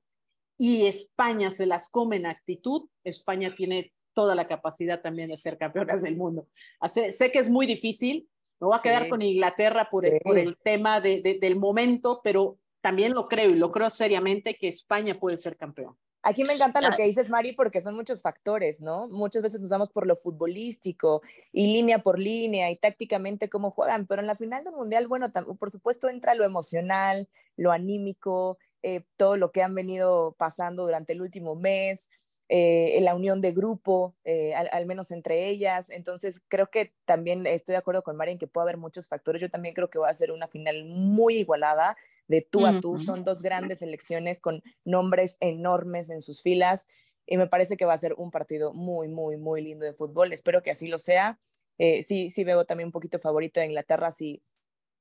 [0.58, 5.58] y España se las come en actitud, España tiene toda la capacidad también de ser
[5.58, 6.48] campeonas del mundo.
[6.88, 8.30] sé que es muy difícil,
[8.60, 12.60] me voy a quedar con Inglaterra por el, por el tema de, del momento, pero
[12.80, 15.98] también lo creo y lo creo seriamente que España puede ser campeón.
[16.24, 19.08] Aquí me encanta lo que dices, Mari, porque son muchos factores, ¿no?
[19.08, 24.06] Muchas veces nos vamos por lo futbolístico y línea por línea y tácticamente cómo juegan,
[24.06, 29.04] pero en la final del Mundial, bueno, por supuesto entra lo emocional, lo anímico, eh,
[29.18, 32.10] todo lo que han venido pasando durante el último mes,
[32.54, 35.90] eh, la unión de grupo, eh, al, menos entre ellas.
[35.90, 39.42] Entonces, creo que también estoy de acuerdo con Mari en que puede haber muchos factores.
[39.42, 41.96] Yo también creo que va a ser una final muy igualada,
[42.28, 43.00] de tú a tú.
[43.00, 46.90] Son dos grandes selecciones con nombres enormes en sus filas
[47.26, 50.34] y me parece que va a ser un partido muy, muy, muy lindo de fútbol.
[50.34, 51.40] Espero que así lo sea.
[51.78, 54.44] Eh, sí, sí veo también un poquito favorito de Inglaterra si,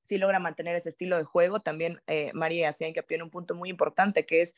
[0.02, 1.58] si logra mantener ese estilo de juego.
[1.58, 4.54] También eh, María hacía hincapié en un punto muy importante que es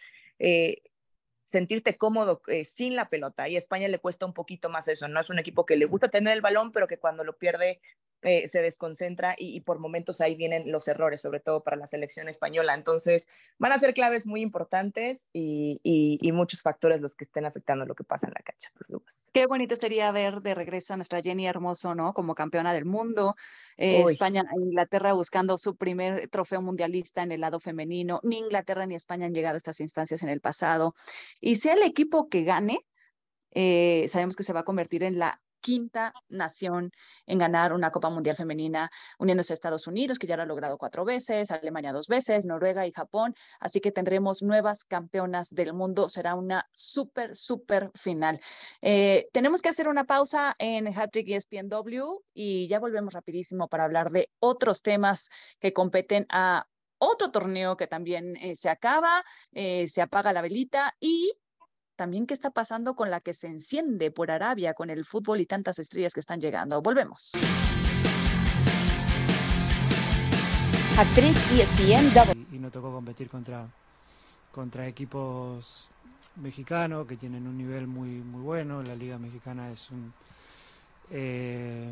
[1.44, 3.48] sentirte cómodo eh, sin la pelota.
[3.48, 5.08] Y a España le cuesta un poquito más eso.
[5.08, 7.80] No es un equipo que le gusta tener el balón, pero que cuando lo pierde
[8.22, 12.28] eh, se desconcentra y, por momentos ahí vienen los errores, sobre todo para la selección
[12.28, 12.74] española.
[12.74, 15.80] Entonces, van a ser claves muy importantes y,
[16.32, 19.30] muchos factores los que estén afectando lo que pasa en la cancha, por supuesto.
[19.34, 22.14] Qué bonito sería ver de regreso a nuestra Jenny Hermoso, ¿no?
[22.14, 23.36] Como campeona del mundo.
[23.76, 28.20] Eh, España e Inglaterra buscando su primer trofeo mundialista en el lado femenino.
[28.22, 30.94] Ni Inglaterra ni España han llegado a estas instancias en el pasado.
[31.40, 32.86] Y sea el equipo que gane,
[33.50, 36.92] eh, sabemos que se va a convertir en la quinta nación
[37.26, 40.76] en ganar una Copa Mundial Femenina, uniéndose a Estados Unidos, que ya lo ha logrado
[40.76, 43.34] cuatro veces, Alemania dos veces, Noruega y Japón.
[43.60, 46.08] Así que tendremos nuevas campeonas del mundo.
[46.08, 48.40] Será una súper, súper final.
[48.82, 54.10] Eh, tenemos que hacer una pausa en Hattrick ESPNW y ya volvemos rapidísimo para hablar
[54.10, 56.66] de otros temas que competen a
[56.98, 61.32] otro torneo que también eh, se acaba, eh, se apaga la velita y
[62.02, 65.46] también qué está pasando con la que se enciende por Arabia con el fútbol y
[65.46, 66.82] tantas estrellas que están llegando.
[66.82, 67.30] Volvemos.
[70.98, 72.10] Actriz ESPN
[72.50, 73.68] Y, y no tocó competir contra,
[74.50, 75.90] contra equipos
[76.34, 78.82] mexicanos que tienen un nivel muy, muy bueno.
[78.82, 80.12] La liga mexicana es un,
[81.12, 81.88] eh,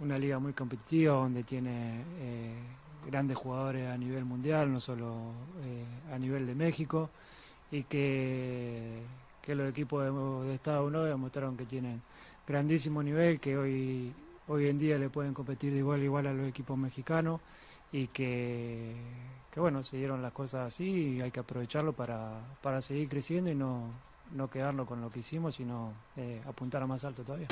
[0.00, 2.54] una liga muy competitiva donde tiene eh,
[3.04, 5.32] grandes jugadores a nivel mundial, no solo
[5.64, 7.10] eh, a nivel de México
[7.74, 9.02] y que,
[9.48, 12.00] los equipos de, Estados Unidos demostraron que tienen
[12.46, 14.12] grandísimo nivel, que hoy,
[14.48, 17.40] hoy en día le pueden competir de igual a igual a los equipos mexicanos
[17.92, 18.94] y que,
[19.56, 23.54] bueno, se dieron las cosas así y hay que aprovecharlo para, para seguir creciendo y
[23.54, 23.90] no,
[24.32, 27.48] no quedarnos con lo que hicimos, sino eh, apuntar a más alto todavía.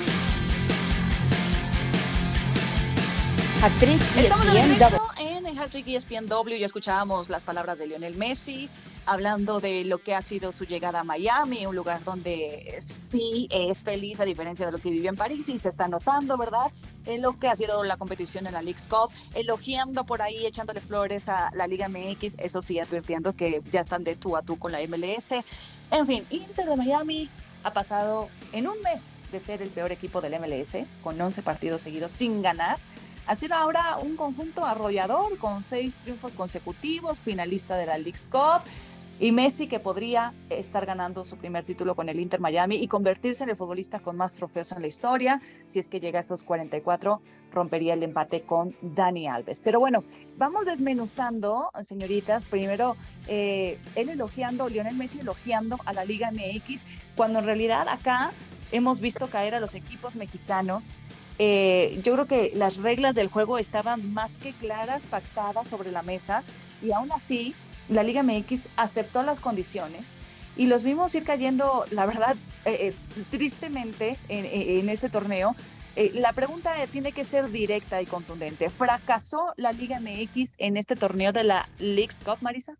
[3.63, 5.02] Estamos de regreso en el
[5.63, 6.57] Hattrick ESPNW.
[6.59, 8.69] Ya escuchábamos las palabras de Lionel Messi
[9.05, 13.81] hablando de lo que ha sido su llegada a Miami, un lugar donde sí es
[13.81, 16.69] feliz a diferencia de lo que vivió en París y se está notando, ¿verdad?
[17.05, 20.81] En lo que ha sido la competición en la League's Cup, elogiando por ahí, echándole
[20.81, 24.59] flores a la Liga MX, eso sí, advirtiendo que ya están de tú a tú
[24.59, 25.31] con la MLS.
[25.91, 27.29] En fin, Inter de Miami
[27.63, 31.81] ha pasado en un mes de ser el peor equipo del MLS, con 11 partidos
[31.81, 32.79] seguidos sin ganar
[33.35, 38.63] sido ahora un conjunto arrollador con seis triunfos consecutivos, finalista de la League's Cup.
[39.19, 43.43] Y Messi que podría estar ganando su primer título con el Inter Miami y convertirse
[43.43, 45.39] en el futbolista con más trofeos en la historia.
[45.65, 49.59] Si es que llega a esos 44, rompería el empate con Dani Alves.
[49.59, 50.03] Pero bueno,
[50.37, 52.45] vamos desmenuzando, señoritas.
[52.45, 56.83] Primero, eh, él elogiando, Lionel Messi elogiando a la Liga MX,
[57.15, 58.31] cuando en realidad acá
[58.71, 60.83] hemos visto caer a los equipos mexicanos
[61.39, 66.03] eh, yo creo que las reglas del juego estaban más que claras, pactadas sobre la
[66.03, 66.43] mesa
[66.81, 67.55] y aún así
[67.89, 70.19] la Liga MX aceptó las condiciones
[70.55, 75.55] y los vimos ir cayendo, la verdad, eh, eh, tristemente en, este torneo.
[76.13, 78.69] la pregunta tiene que ser directa y contundente.
[78.69, 82.77] ¿Fracasó la Liga MX en este torneo de la League Cup, Marisa?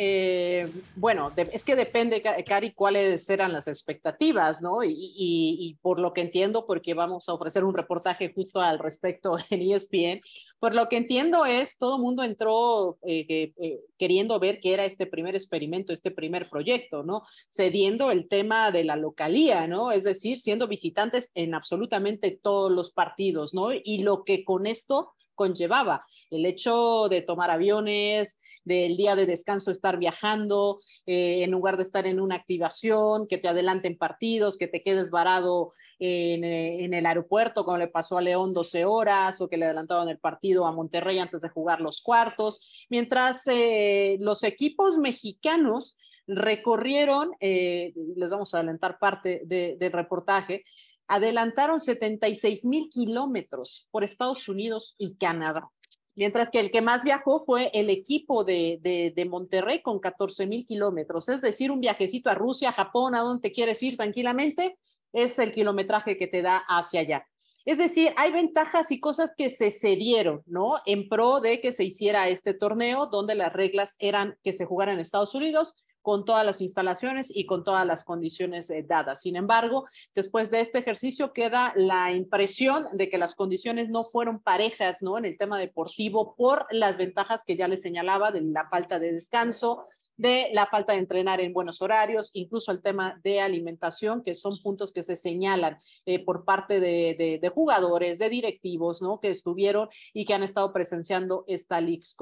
[0.00, 4.84] Eh, bueno, es que depende, Cari, cuáles eran las expectativas, ¿no?
[4.84, 9.60] Y, por lo que entiendo, porque vamos a ofrecer un reportaje justo al respecto en
[9.60, 10.20] ESPN,
[10.60, 14.84] por lo que entiendo es, todo el mundo entró eh, eh, queriendo ver qué era
[14.84, 17.24] este primer experimento, este primer proyecto, ¿no?
[17.50, 19.90] Cediendo el tema de la localía, ¿no?
[19.90, 23.70] Es decir, siendo visitantes en absolutamente todos los partidos, ¿no?
[23.72, 28.36] Y lo que con esto conllevaba, el hecho de tomar aviones,
[28.68, 33.38] del día de descanso estar viajando, eh, en lugar de estar en una activación, que
[33.38, 38.22] te adelanten partidos, que te quedes varado en, eh, el aeropuerto, como le pasó a
[38.22, 42.02] León 12 horas, o que le adelantaban el partido a Monterrey antes de jugar los
[42.02, 45.96] cuartos, mientras eh, los equipos mexicanos
[46.26, 50.62] recorrieron, les vamos a adelantar parte del reportaje,
[51.08, 55.70] adelantaron 76 mil kilómetros por Estados Unidos y Canadá
[56.18, 58.80] mientras que el que más viajó fue el equipo de,
[59.14, 63.20] de, Monterrey con 14 mil kilómetros, es decir, un viajecito a Rusia, a Japón, a
[63.20, 64.76] donde te quieres ir tranquilamente,
[65.12, 67.24] es el kilometraje que te da hacia allá.
[67.64, 70.80] Es decir, hay ventajas y cosas que se cedieron, ¿no?
[70.86, 74.92] En pro de que se hiciera este torneo donde las reglas eran que se jugara
[74.92, 75.76] en Estados Unidos
[76.08, 79.20] con todas las instalaciones y con todas las condiciones eh, dadas.
[79.20, 84.40] Sin embargo, después de este ejercicio queda la impresión de que las condiciones no fueron
[84.40, 85.18] parejas, ¿no?
[85.18, 89.12] En el tema deportivo por las ventajas que ya les señalaba de la falta de
[89.12, 89.86] descanso,
[90.18, 94.60] de la falta de entrenar en buenos horarios, incluso el tema de alimentación, que son
[94.60, 99.20] puntos que se señalan eh, por parte de, de, jugadores, de directivos, ¿no?
[99.20, 102.16] Que estuvieron y que han estado presenciando esta League's.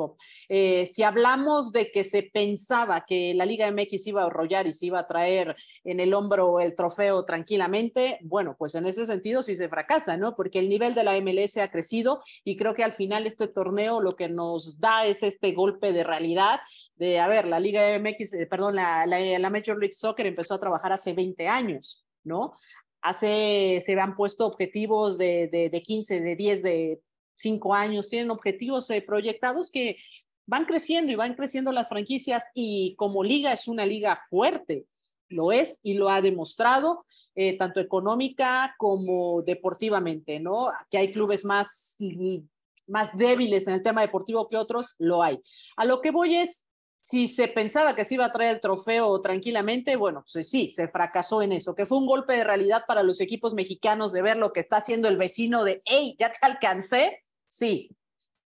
[0.49, 4.73] Eh, si hablamos de que se pensaba que la Liga MX iba a arrollar y
[4.73, 9.43] se iba a traer en el hombro el trofeo tranquilamente, bueno, pues en ese sentido
[9.43, 10.37] sí se fracasa, ¿no?
[10.37, 14.01] Porque el nivel de la MLS ha crecido y creo que al final este torneo
[14.01, 16.61] lo que nos da es este golpe de realidad
[16.97, 20.55] de, a ver, la Liga MX, eh, perdón, la, la, la, Major League Soccer empezó
[20.55, 22.53] a trabajar hace 20 años, ¿no?
[23.01, 27.01] Hace, se han puesto objetivos de, de, de 15, de 10, de
[27.35, 29.97] 5 años, tienen objetivos eh, proyectados que
[30.47, 34.87] van creciendo y van creciendo las franquicias y como liga es una liga fuerte,
[35.29, 40.71] lo es y lo ha demostrado, eh, tanto económica como deportivamente, ¿no?
[40.91, 41.97] Que hay clubes más,
[42.87, 45.41] más débiles en el tema deportivo que otros, lo hay.
[45.77, 46.65] A lo que voy es,
[47.09, 50.89] si se pensaba que se iba a traer el trofeo tranquilamente, bueno, pues sí, se
[50.89, 54.37] fracasó en eso, que fue un golpe de realidad para los equipos mexicanos de ver
[54.37, 57.23] lo que está haciendo el vecino de, hey, ya te alcancé.
[57.47, 57.97] Sí,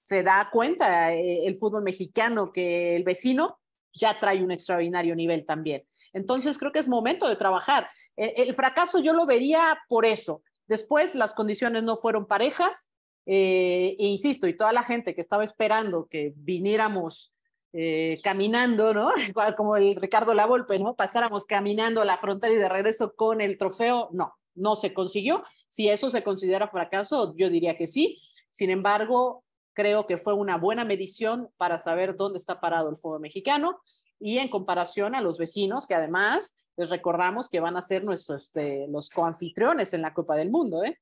[0.02, 3.58] se da cuenta eh, el fútbol mexicano que el vecino
[3.94, 5.84] ya trae un extraordinario nivel también.
[6.12, 7.88] Entonces creo que es momento de trabajar.
[8.14, 10.42] El, el fracaso yo lo vería por eso.
[10.66, 12.90] Después las condiciones no fueron parejas,
[13.24, 17.32] eh, e insisto, y toda la gente que estaba esperando que viniéramos
[17.72, 19.12] eh, caminando, ¿no?
[19.56, 20.94] Como el Ricardo Lavolpe, ¿no?
[20.94, 25.44] Pasáramos caminando a la frontera y de regreso con el trofeo, no, no se consiguió.
[25.68, 28.20] Si eso se considera fracaso, yo diría que sí.
[28.48, 33.20] Sin embargo, creo que fue una buena medición para saber dónde está parado el fútbol
[33.20, 33.80] mexicano
[34.18, 38.44] y en comparación a los vecinos, que además les recordamos que van a ser nuestros,
[38.44, 40.98] este, los coanfitriones en la Copa del Mundo, ¿eh?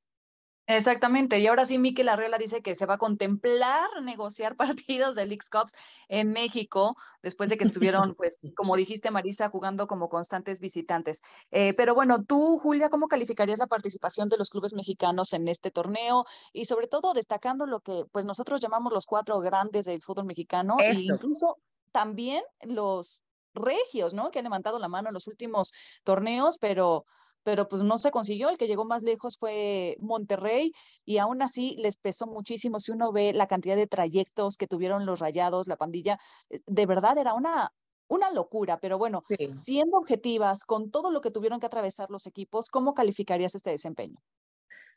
[0.71, 4.55] Exactamente, y ahora sí Miquel Arreola dice que se va a contemplar negociar
[4.87, 5.73] partidos de Leagues Cups
[6.09, 11.23] en México después de que estuvieron, pues, como dijiste Marisa, jugando como constantes visitantes.
[11.51, 15.71] Eh, pero bueno, tú, Julia, ¿cómo calificarías la participación de los clubes mexicanos en este
[15.71, 16.27] torneo?
[16.53, 20.77] Y sobre todo destacando lo que, pues, nosotros llamamos los cuatro grandes del fútbol mexicano
[20.81, 21.57] e incluso
[21.93, 23.23] también los
[23.55, 24.31] regios, ¿no?
[24.31, 25.73] Que han levantado la mano en los últimos
[26.05, 27.07] torneos, pero
[27.49, 28.51] pero pues no se consiguió.
[28.51, 30.75] El que llegó más lejos fue Monterrey
[31.07, 32.79] y aún así les pesó muchísimo.
[32.79, 36.19] Si uno ve la cantidad de trayectos que tuvieron los rayados, la pandilla,
[36.51, 37.73] de verdad era una,
[38.07, 39.49] una locura, pero bueno, sí.
[39.49, 44.19] siendo objetivas con todo lo que tuvieron que atravesar los equipos, ¿cómo calificarías este desempeño?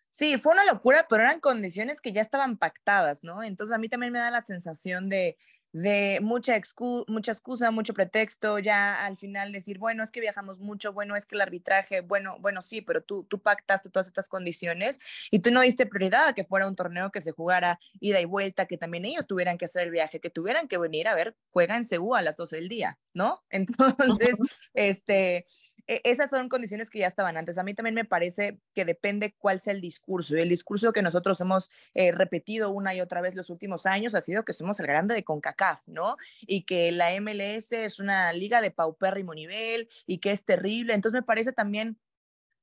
[0.09, 3.43] Sí, fue una locura, pero eran condiciones que ya estaban pactadas, ¿no?
[3.43, 5.37] Entonces a mí también me da la sensación de,
[5.73, 10.59] de mucha, excu mucha excusa, mucho pretexto, ya al final decir, bueno, es que viajamos
[10.59, 14.27] mucho, bueno, es que el arbitraje, bueno, bueno, sí, pero tú, tú pactaste todas estas
[14.27, 14.99] condiciones
[15.31, 18.25] y tú no diste prioridad a que fuera un torneo que se jugara ida y
[18.25, 21.35] vuelta, que también ellos tuvieran que hacer el viaje, que tuvieran que venir a ver,
[21.51, 23.43] juega en Seúl a las 12 del día, ¿no?
[23.49, 24.35] Entonces,
[24.73, 25.45] este,
[25.87, 27.57] esas son condiciones que ya estaban antes.
[27.57, 30.35] A mí también me parece que depende cuál sea el discurso.
[30.35, 34.21] El discurso que nosotros hemos eh, repetido una y otra vez los últimos años ha
[34.21, 36.17] sido que somos el grande de CONCACAF, ¿no?
[36.41, 40.93] Y que la MLS es una liga de paupérrimo nivel y que es terrible.
[40.93, 41.99] Entonces me parece también,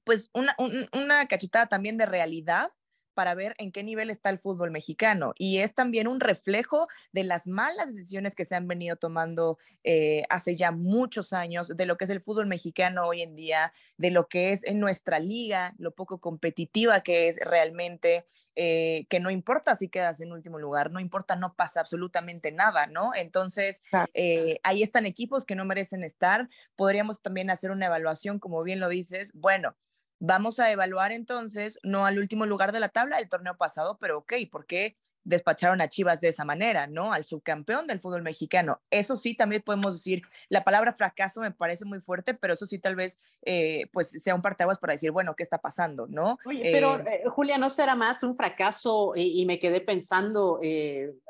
[0.04, 2.70] pues, una, un, una cachetada también de realidad
[3.18, 5.32] para ver en qué nivel está el fútbol mexicano.
[5.36, 10.22] Y es también un reflejo de las malas decisiones que se han venido tomando eh,
[10.30, 14.12] hace ya muchos años, de lo que es el fútbol mexicano hoy en día, de
[14.12, 19.32] lo que es en nuestra liga, lo poco competitiva que es realmente, eh, que no
[19.32, 23.10] importa si quedas en último lugar, no importa, no pasa absolutamente nada, ¿no?
[23.16, 23.82] Entonces,
[24.14, 26.48] eh, ahí están equipos que no merecen estar.
[26.76, 29.74] Podríamos también hacer una evaluación, como bien lo dices, bueno,
[30.20, 34.18] Vamos a evaluar entonces, no al último lugar de la tabla del torneo pasado, pero
[34.18, 34.96] ok, ¿por qué
[35.28, 37.12] despacharon a Chivas de esa manera, ¿no?
[37.12, 38.80] Al subcampeón del fútbol mexicano.
[38.90, 42.78] Eso sí, también podemos decir, la palabra fracaso me parece muy fuerte, pero eso sí
[42.78, 46.38] tal vez, eh, pues, sea un parteaguas para decir, bueno, ¿qué está pasando, no?
[46.46, 49.12] Oye, pero eh, eh, Julia, ¿no será más un fracaso?
[49.14, 50.60] Y, y me quedé pensando,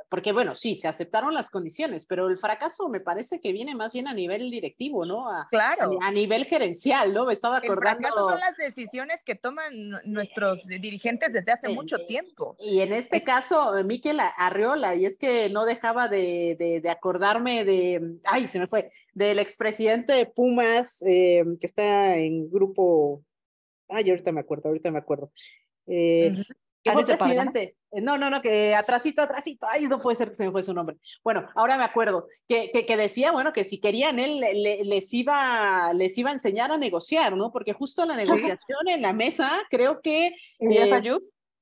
[0.09, 3.93] porque bueno, sí, se aceptaron las condiciones, pero el fracaso me parece que viene más
[3.93, 5.31] bien a nivel directivo, ¿no?
[5.31, 5.99] A, claro.
[6.01, 7.27] A, nivel gerencial, ¿no?
[7.27, 7.99] Me estaba acordando.
[7.99, 9.73] El fracaso son las decisiones que toman
[10.05, 12.57] nuestros dirigentes desde hace mucho tiempo.
[12.59, 18.19] Y en este caso, Miquel Arriola, y es que no dejaba de, de, acordarme de,
[18.25, 23.23] ay, se me fue, del expresidente de Pumas, eh, que está en grupo,
[23.89, 25.31] ay, ahorita me acuerdo, ahorita me acuerdo.
[25.87, 26.45] Eh,
[26.97, 27.77] que fue presidente.
[27.93, 30.63] Eh, no, no, no, que atrasito, atrasito, ay, no puede ser que se me fue
[30.63, 30.97] su nombre.
[31.25, 36.17] Bueno, ahora me acuerdo, que, que, decía, bueno, que si querían él les, iba, les
[36.19, 37.51] iba a enseñar a negociar, ¿no?
[37.51, 38.17] Porque justo la
[38.59, 40.35] negociación en la mesa, creo que...
[40.59, 41.19] Elías eh,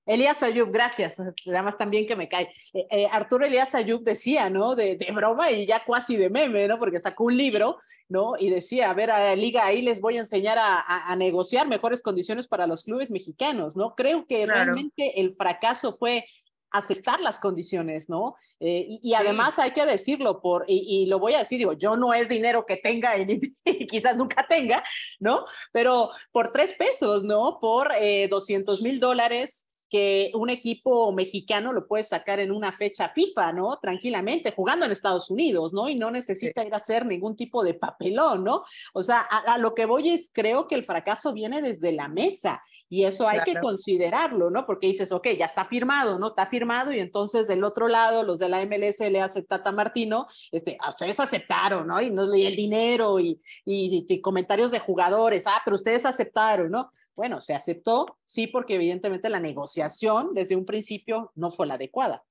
[0.07, 2.49] Elías Ayub, gracias, además también que me cae.
[2.73, 4.77] Eh, eh, Arturo Elías Ayub decía, ¿no?
[4.77, 6.79] De, de, broma y ya casi de meme, ¿no?
[6.79, 7.79] Porque sacó un libro,
[8.09, 8.35] ¿no?
[8.39, 11.67] Y decía, a ver, a la liga ahí les voy a enseñar a, a, negociar
[11.67, 13.97] mejores condiciones para los clubes mexicanos, ¿no?
[13.97, 16.25] Creo que realmente el fracaso fue
[16.71, 18.37] aceptar las condiciones, ¿no?
[18.61, 22.15] Eh, y, además hay que decirlo, por, y, lo voy a decir, digo, yo no
[22.15, 23.55] es dinero que tenga y,
[23.89, 24.85] quizás nunca tenga,
[25.19, 25.47] ¿no?
[25.73, 27.59] Pero por tres pesos, ¿no?
[27.61, 27.91] Por
[28.31, 33.79] 200 mil dólares que un equipo mexicano lo puede sacar en una fecha FIFA, ¿no?
[33.79, 35.89] Tranquilamente, jugando en Estados Unidos, ¿no?
[35.89, 38.65] Y no necesita ir a hacer ningún tipo de papelón, ¿no?
[38.95, 42.63] O sea, a, lo que voy es, creo que el fracaso viene desde la mesa
[42.89, 44.67] y eso hay que considerarlo, ¿no?
[44.67, 46.29] Porque dices, ok, ya está firmado, ¿no?
[46.29, 50.27] Está firmado y entonces del otro lado, los de la MLS le hace Tata Martino,
[50.51, 52.01] este, a ustedes aceptaron, ¿no?
[52.01, 56.91] Y, no, y el dinero y, y comentarios de jugadores, ah, pero ustedes aceptaron, ¿no?
[57.17, 62.23] Bueno, se aceptó, sí, porque evidentemente la negociación desde un principio no fue la adecuada.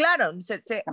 [0.00, 0.32] Claro,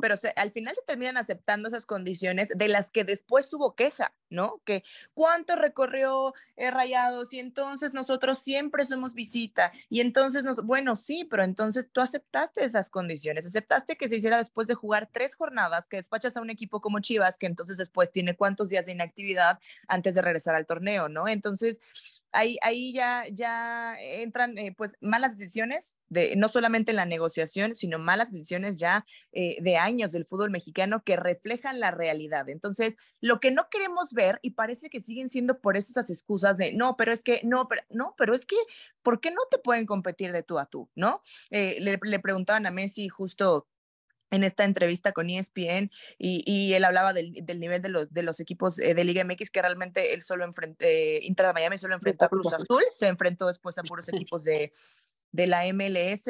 [0.02, 4.62] pero al final se terminan aceptando esas condiciones de las que después hubo queja, ¿no?
[4.66, 4.84] Que
[5.14, 11.24] cuánto recorrió eh, Rayados y entonces nosotros siempre somos visita y entonces, nos, bueno, sí,
[11.24, 15.88] pero entonces tú aceptaste esas condiciones, aceptaste que se hiciera después de jugar tres jornadas,
[15.88, 19.60] que despachas a un equipo como Chivas, que entonces después tiene cuántos días de inactividad
[19.88, 21.30] antes de regresar al torneo, ¿no?
[21.30, 21.80] Entonces,
[22.32, 27.76] ahí, ahí ya, ya entran eh, pues malas decisiones, de, no solamente en la negociación,
[27.76, 32.50] sino malas decisiones ya eh, de años del fútbol mexicano que reflejan la realidad.
[32.50, 36.74] Entonces, lo que no queremos ver, y parece que siguen siendo por estas excusas de,
[36.74, 38.58] no, pero es que, no, pero, no, pero es que,
[39.04, 40.90] ¿por qué no te pueden competir de tú a tú?
[40.96, 41.22] ¿No?
[41.50, 43.68] Eh, le, le preguntaban a Messi justo
[44.32, 48.80] en esta entrevista con ESPN y, él hablaba del, nivel de los, de los equipos
[48.80, 52.26] eh, de Liga MX que realmente él solo enfrentó, eh, Inter de Miami solo enfrentó
[52.26, 54.72] a Cruz Azul, se enfrentó después a puros equipos de,
[55.32, 56.30] de la MLS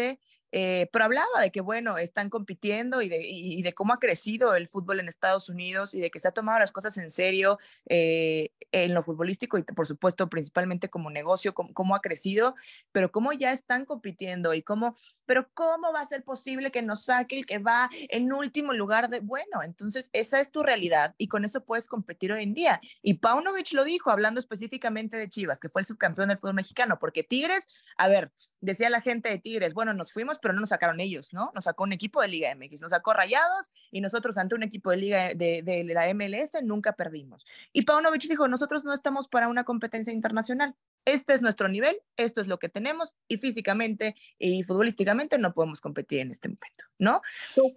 [0.52, 4.56] eh, pero hablaba de que, bueno, están compitiendo y de, y de, cómo ha crecido
[4.56, 7.58] el fútbol en Estados Unidos y de que se ha tomado las cosas en serio
[7.90, 12.56] eh, en lo futbolístico y, por supuesto, principalmente como negocio, cómo, ha crecido,
[12.92, 14.96] pero cómo ya están compitiendo y cómo,
[15.26, 19.10] pero cómo va a ser posible que nos saque el que va en último lugar
[19.10, 22.80] de, bueno, entonces esa es tu realidad y con eso puedes competir hoy en día.
[23.02, 27.00] Y Paunovic lo dijo, hablando específicamente de Chivas, que fue el subcampeón del fútbol mexicano,
[27.00, 27.68] porque Tigres,
[27.98, 28.32] a ver,
[28.62, 31.52] decía la gente de Tigres, bueno, nos fuimos pero no nos sacaron ellos, ¿no?
[31.54, 34.92] Nos sacó un equipo de Liga MX, nos sacó Rayados y nosotros ante un equipo
[34.92, 37.46] de Liga de, de la MLS nunca perdimos.
[37.74, 40.76] Y Paunovic dijo, nosotros no estamos para una competencia internacional.
[41.06, 45.80] Este es nuestro nivel, esto es lo que tenemos y físicamente y futbolísticamente no podemos
[45.80, 47.22] competir en este momento, ¿no?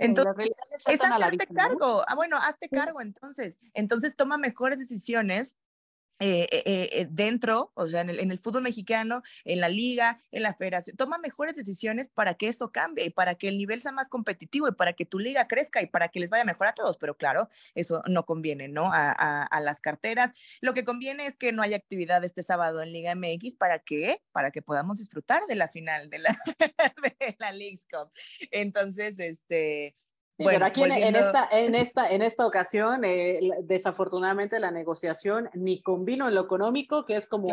[0.01, 0.51] entonces,
[0.89, 2.05] es hacerte cargo.
[2.09, 3.61] Ah, bueno, hazte cargo entonces.
[3.73, 5.57] Entonces toma mejores decisiones
[6.23, 10.53] eh, eh, eh, dentro, o sea, en el, fútbol mexicano, en la liga, en la
[10.53, 14.11] federación, toma mejores decisiones para que eso cambie y para que el nivel sea más
[14.11, 16.99] competitivo y para que tu liga crezca y para que les vaya mejor a todos.
[16.99, 18.85] Pero claro, eso no conviene, ¿no?
[18.91, 20.33] A, las carteras.
[20.61, 23.55] Lo que conviene es que no haya actividad este sábado en Liga MX.
[23.55, 24.23] ¿Para qué?
[24.33, 26.39] Para que podamos disfrutar de la final de la,
[27.19, 28.11] de la League's Cup.
[28.51, 29.97] Entonces, este,
[30.43, 36.29] bueno, aquí en, esta, en, esta, en esta ocasión, eh, desafortunadamente la negociación ni convino
[36.29, 37.49] en lo económico, que es como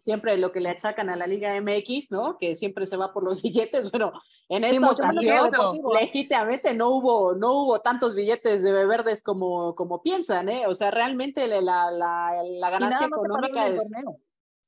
[0.00, 2.38] siempre lo que le achacan a la Liga MX, ¿no?
[2.38, 3.90] Que siempre se va por los billetes.
[3.90, 4.12] Bueno,
[4.48, 5.50] en esta ocasión,
[6.00, 10.66] legítimamente no hubo, no hubo tantos billetes de verdes como, como piensan, ¿eh?
[10.66, 13.82] O sea, realmente la, la, la ganancia económica es...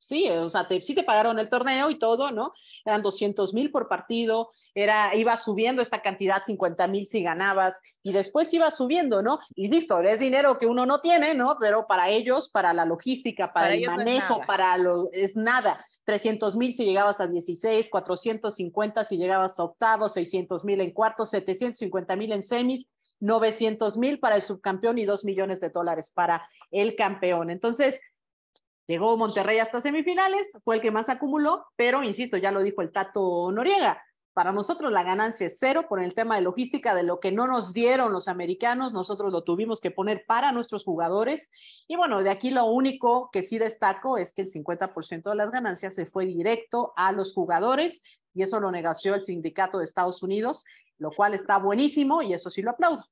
[0.00, 2.52] Sí, o sea, te, sí te pagaron el torneo y todo, ¿no?
[2.84, 8.12] Eran 200 mil por partido, era, iba subiendo esta cantidad, 50 mil si ganabas, y
[8.12, 9.38] después iba subiendo, ¿no?
[9.54, 11.58] Y listo, es dinero que uno no tiene, ¿no?
[11.60, 15.84] Pero para ellos, para la logística, para, el manejo, para lo, es nada.
[16.04, 21.30] 300 mil si llegabas a 16, 450 si llegabas a octavos, 600 mil en cuartos,
[21.30, 22.86] 750 mil en semis,
[23.20, 27.50] 900 mil para el subcampeón y 2 millones de dólares para el campeón.
[27.50, 28.00] Entonces,
[28.90, 32.90] Llegó Monterrey hasta semifinales, fue el que más acumuló, pero insisto, ya lo dijo el
[32.90, 37.20] Tato Noriega, para nosotros la ganancia es cero por el tema de logística, de lo
[37.20, 41.50] que no nos dieron los americanos, nosotros lo tuvimos que poner para nuestros jugadores.
[41.86, 45.52] Y bueno, de aquí lo único que sí destaco es que el 50% de las
[45.52, 48.02] ganancias se fue directo a los jugadores
[48.34, 50.64] y eso lo negoció el sindicato de Estados Unidos,
[50.98, 53.04] lo cual está buenísimo y eso sí lo aplaudo.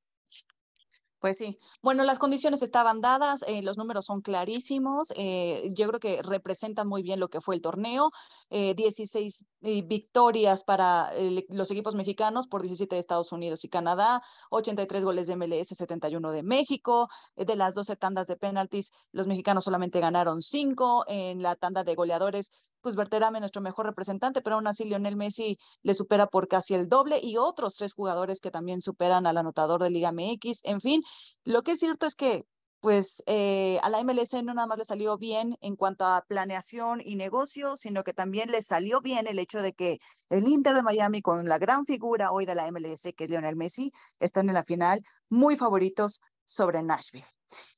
[1.21, 1.59] Pues sí.
[1.83, 5.09] Bueno, las condiciones estaban dadas, eh, los números son clarísimos.
[5.17, 8.11] Eh, yo creo que representan muy bien lo que fue el torneo.
[8.51, 11.11] 16 eh, victorias para
[11.49, 16.31] los equipos mexicanos por 17 de Estados Unidos y Canadá, 83 goles de MLS, 71
[16.31, 17.09] de México.
[17.35, 21.05] de las 12 tandas de penaltis, los mexicanos solamente ganaron 5.
[21.09, 22.51] En la tanda de goleadores,
[22.81, 26.89] pues Berterame, nuestro mejor representante, pero aún así Lionel Messi le supera por casi el
[26.89, 30.61] doble y otros tres jugadores que también superan al anotador de Liga MX.
[30.65, 31.03] En fin,
[31.45, 32.47] lo que es cierto es que
[32.81, 37.01] pues eh, a la MLS no nada más le salió bien en cuanto a planeación
[37.05, 39.99] y negocio, sino que también le salió bien el hecho de que
[40.29, 43.57] el Inter de Miami, con la gran figura hoy de la MLS, que es Lionel
[43.57, 47.27] Messi, están en la final muy favoritos sobre Nashville.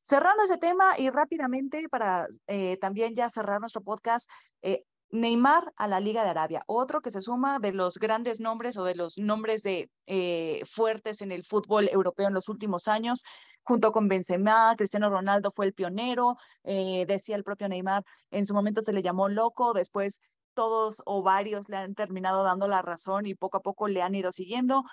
[0.03, 4.31] Cerrando ese tema y rápidamente para eh, también ya cerrar nuestro podcast,
[4.63, 8.77] eh, Neymar a la Liga de Arabia, otro que se suma de los grandes nombres
[8.77, 13.25] o de los nombres de eh, fuertes en el fútbol europeo en los últimos años,
[13.63, 18.81] junto con Benzema, Cristiano Ronaldo fue el pionero, decía el propio Neymar, en su momento
[18.81, 20.21] se le llamó loco, después
[20.55, 24.15] todos o varios le han terminado dando la razón y poco a poco le han
[24.15, 24.85] ido siguiendo.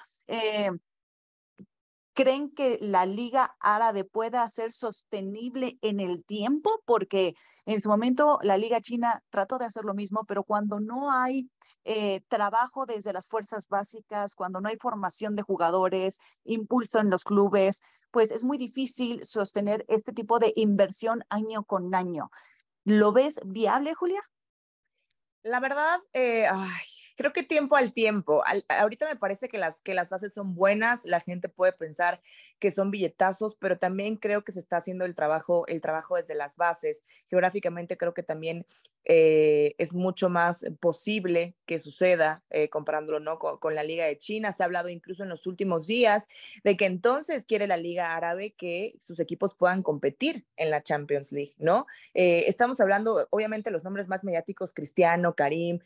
[2.18, 6.82] ¿Creen que la Liga Árabe pueda ser sostenible en el tiempo?
[6.84, 7.36] Porque
[7.68, 11.48] en su momento la Liga China trató de hacer lo mismo, pero cuando no hay
[11.84, 17.24] eh, trabajo desde las fuerzas básicas, cuando no hay formación de jugadores, impulso en los
[17.24, 22.32] clubes, pues es muy difícil sostener este tipo de inversión año con año.
[22.84, 24.24] ¿Lo ves viable, Julia?
[25.44, 26.88] La verdad, eh, ay,
[27.18, 28.44] creo que tiempo al tiempo.
[28.70, 32.22] ahorita me parece que las, que las bases son buenas, la gente puede pensar
[32.60, 36.36] que son billetazos, pero también creo que se está haciendo el trabajo, el trabajo desde
[36.36, 37.04] las bases.
[37.30, 38.66] Geográficamente creo que también
[39.10, 43.40] eh, es mucho más posible que suceda, eh, comparándolo ¿no?
[43.40, 44.52] Con, la Liga de China.
[44.52, 46.28] Se ha hablado incluso en los últimos días
[46.64, 51.32] de que entonces quiere la Liga Árabe que sus equipos puedan competir en la Champions
[51.32, 51.88] League, ¿no?
[52.14, 55.80] Eh, estamos hablando, obviamente, los nombres más mediáticos, Cristiano, Karim,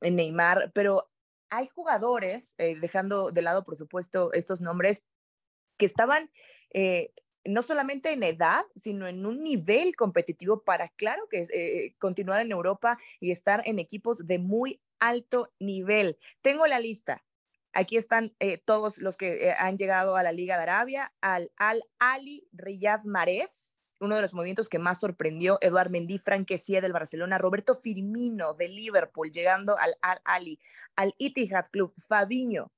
[0.00, 1.10] Neymar, pero
[1.50, 5.02] hay jugadores, dejando de lado, por supuesto, estos nombres,
[5.80, 6.30] que estaban
[6.72, 7.12] eh,
[7.44, 12.52] no solamente en edad, sino en un nivel competitivo para, claro, que eh, continuar en
[12.52, 16.18] Europa y estar en equipos de muy alto nivel.
[16.42, 17.24] Tengo la lista.
[17.72, 21.82] Aquí están eh, todos los que han llegado a la Liga de Arabia, al Al
[21.98, 27.38] Ali Riyad Mahrez, uno de los movimientos que más sorprendió, Eduard Mendy, Franquesia del Barcelona,
[27.38, 30.58] Roberto Firmino de Liverpool, llegando al Al Ali,
[30.96, 32.70] al Itihad Club, Fabiño,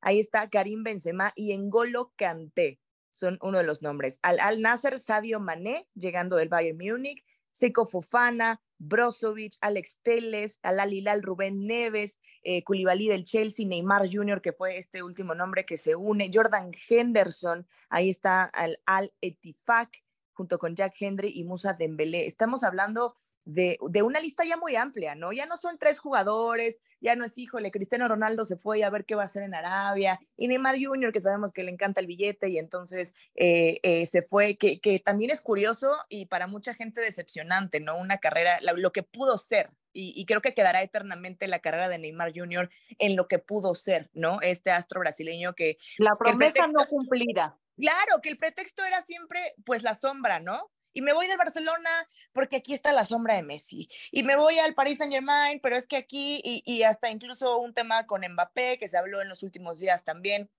[0.00, 2.80] Ahí está Karim Benzema y Engolo Kanté.
[3.10, 4.18] Son uno de los nombres.
[4.22, 10.92] Al Al Nasser, Sadio Mané, llegando del Bayern Múnich, Seco Fofana, Brozovic, Alex Teles, Al
[10.92, 15.96] Hilal, Rubén Neves, eh, del Chelsea, Neymar Jr., que fue este último nombre que se
[15.96, 20.02] une, Jordan Henderson, ahí está Al Al Etifak,
[20.40, 22.26] junto con Jack Hendry y Musa Dembélé.
[22.26, 23.14] Estamos hablando
[23.44, 25.32] de, una lista ya muy amplia, ¿no?
[25.32, 29.04] Ya no son tres jugadores, ya no es, híjole, Cristiano Ronaldo se fue a ver
[29.04, 32.06] qué va a hacer en Arabia, y Neymar Jr., que sabemos que le encanta el
[32.06, 37.02] billete y entonces eh, eh, se fue, que, también es curioso y para mucha gente
[37.02, 37.98] decepcionante, ¿no?
[37.98, 42.32] Una carrera, lo, que pudo ser, y, creo que quedará eternamente la carrera de Neymar
[42.34, 42.70] Jr.
[42.98, 44.40] en lo que pudo ser, ¿no?
[44.40, 45.76] Este astro brasileño que...
[45.98, 47.58] La promesa no cumplida.
[47.76, 50.70] Claro, que el pretexto era siempre, pues, la sombra, ¿no?
[50.92, 51.90] y me voy del Barcelona
[52.32, 53.88] porque aquí está la sombra de Messi.
[54.10, 57.74] Y me voy al Paris Saint Germain, pero es que aquí, y, hasta incluso un
[57.74, 60.50] tema con Mbappé, que se habló en los últimos días también.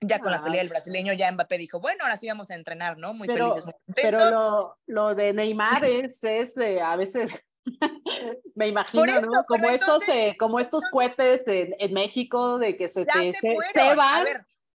[0.00, 2.98] Ya con la salida del brasileño, ya Mbappé dijo, bueno, ahora sí vamos a entrenar,
[2.98, 3.14] ¿no?
[3.14, 4.22] Muy felices, muy contentos.
[4.22, 7.32] Pero lo, lo de Neymar es, es eh, a veces
[8.54, 9.44] me imagino, ¿no?
[9.46, 13.32] Como estos, eh, como estos cohetes en, en, México de que se, te,
[13.72, 14.26] se, van.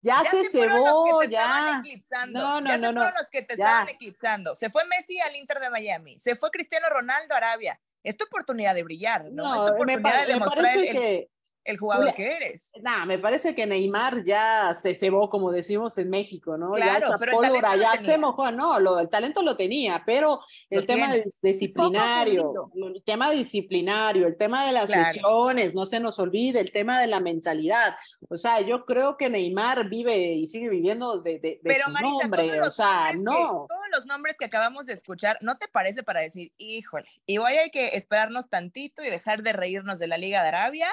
[0.02, 1.80] Ya, se, cebó, ya.
[2.30, 4.54] No, no, ya no, se fueron los que te estaban eclipsando.
[4.54, 6.18] Se fue Messi al Inter de Miami.
[6.18, 7.80] Se fue Cristiano Ronaldo a Arabia.
[8.02, 9.54] Es tu oportunidad de brillar, ¿no?
[9.54, 11.30] es tu oportunidad de demostrar el, que,
[11.64, 12.72] el jugador que eres.
[12.80, 16.72] Nah, me parece que Neymar ya se cebó, como decimos en México, ¿no?
[16.72, 20.40] Claro, ya pero el ya se mojó, no, lo, el talento lo tenía, pero
[20.70, 26.60] el tema disciplinario, el tema disciplinario, el tema de las lesiones, no se nos olvide,
[26.60, 27.94] el tema de la mentalidad.
[28.28, 32.10] O sea, yo creo que Neymar vive y sigue viviendo de, de, pero, su Marisa,
[32.22, 33.66] nombre, todos los o sea, no.
[33.68, 37.70] todos los nombres que acabamos de escuchar, ¿no te parece para decir, híjole, igual hay
[37.70, 40.88] que esperarnos tantito y dejar de reírnos de la Liga de Arabia?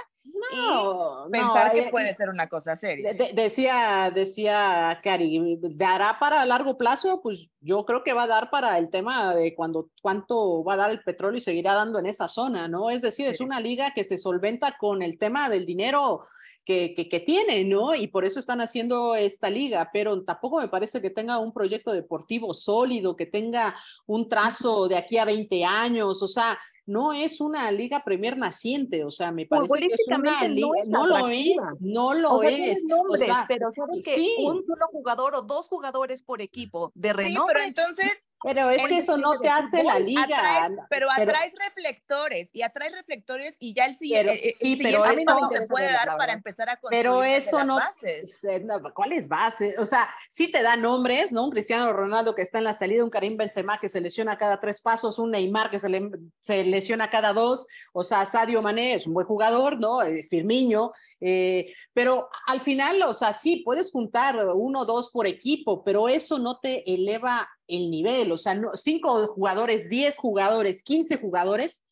[1.32, 3.14] Pensar que puede ser una cosa seria.
[3.34, 7.22] decía, decía Cari, ¿dará para largo plazo?
[7.22, 10.78] Pues yo creo que va a dar para el tema de cuando cuánto va a
[10.78, 12.90] dar el petróleo y seguirá dando en esa zona, ¿no?
[12.90, 16.22] Es decir, es una liga que se solventa con el tema del dinero
[16.66, 17.96] que, que, tiene, ¿no?
[17.96, 21.92] Y por eso están haciendo esta liga, pero tampoco me parece que tenga un proyecto
[21.92, 27.40] deportivo sólido, que tenga un trazo de aquí a 20 años, o sea, no es
[27.40, 31.58] una liga Premier naciente, o sea, me parece que es una liga, no, lo es,
[31.80, 32.84] no lo es.
[32.84, 37.42] Nombres, pero sabes que un solo jugador o dos jugadores por equipo de renombre.
[37.42, 40.70] Sí, pero entonces pero es que eso no te hace la liga.
[40.90, 45.62] pero atraes reflectores y atraes reflectores y ya el, siguiente eh, sí, pero eso, se
[45.68, 48.40] puede dar para empezar a construir pero eso no, bases.
[48.64, 49.78] No, ¿Cuáles bases?
[49.78, 51.46] O sea, sí te da nombres, ¿no?
[51.46, 54.60] Un Cristiano Ronaldo que está en la salida, un Karim Benzema que se lesiona cada
[54.60, 56.10] tres pasos, un Neymar que se, le,
[56.42, 60.02] se lesiona cada dos, o sea, Sadio Mané es un buen jugador, ¿no?
[60.02, 65.28] Eh, Firmiño, eh, pero al final, o sea, sí, puedes juntar uno o dos por
[65.28, 70.84] equipo, pero eso no te eleva el nivel, o sea, no, cinco jugadores, diez jugadores,
[70.84, 71.84] quince jugadores,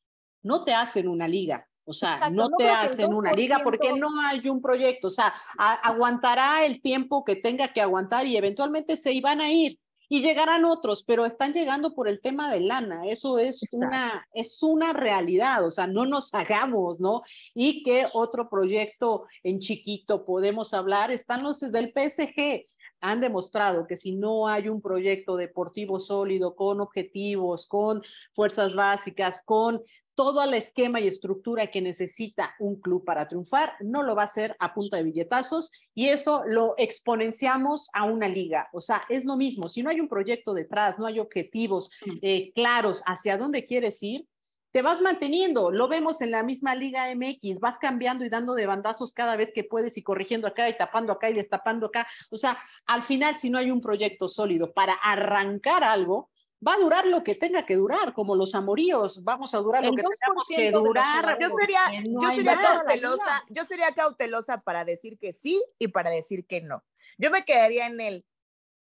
[0.41, 1.67] no te hacen una liga.
[1.85, 5.07] O sea, no, te hacen una liga porque no hay un proyecto.
[5.07, 9.79] O sea, aguantará el tiempo que tenga que aguantar y eventualmente se iban a ir
[10.09, 13.05] y llegarán otros, pero están llegando por el tema de lana.
[13.05, 15.65] Eso es una, es una realidad.
[15.65, 17.23] O sea, no nos hagamos, ¿no?
[17.53, 21.11] Y que otro proyecto en chiquito podemos hablar.
[21.11, 22.65] Están los del PSG
[23.01, 28.01] han demostrado que si no hay un proyecto deportivo sólido, con objetivos, con
[28.33, 29.81] fuerzas básicas, con
[30.17, 34.25] todo el esquema y estructura que necesita un club para triunfar, no lo va a
[34.25, 38.67] hacer a punta de billetazos y eso lo exponenciamos a una liga.
[38.73, 41.91] O sea, es lo mismo, si no hay un proyecto detrás, no hay objetivos
[42.23, 44.25] eh, claros hacia dónde quieres ir,
[44.71, 45.71] te vas manteniendo.
[45.71, 49.51] Lo vemos en la misma Liga MX, vas cambiando y dando de bandazos cada vez
[49.53, 52.07] que puedes y corrigiendo acá y tapando acá y destapando acá.
[52.29, 56.29] O sea, al final, si no hay un proyecto sólido para arrancar algo,
[56.65, 59.91] va a durar lo que tenga que durar, como los amoríos, vamos a durar lo
[59.91, 61.37] que tengamos que durar.
[61.39, 66.45] Yo sería, yo sería cautelosa, yo sería cautelosa para decir que sí y para decir
[66.47, 66.83] que no.
[67.17, 68.25] Yo me quedaría en el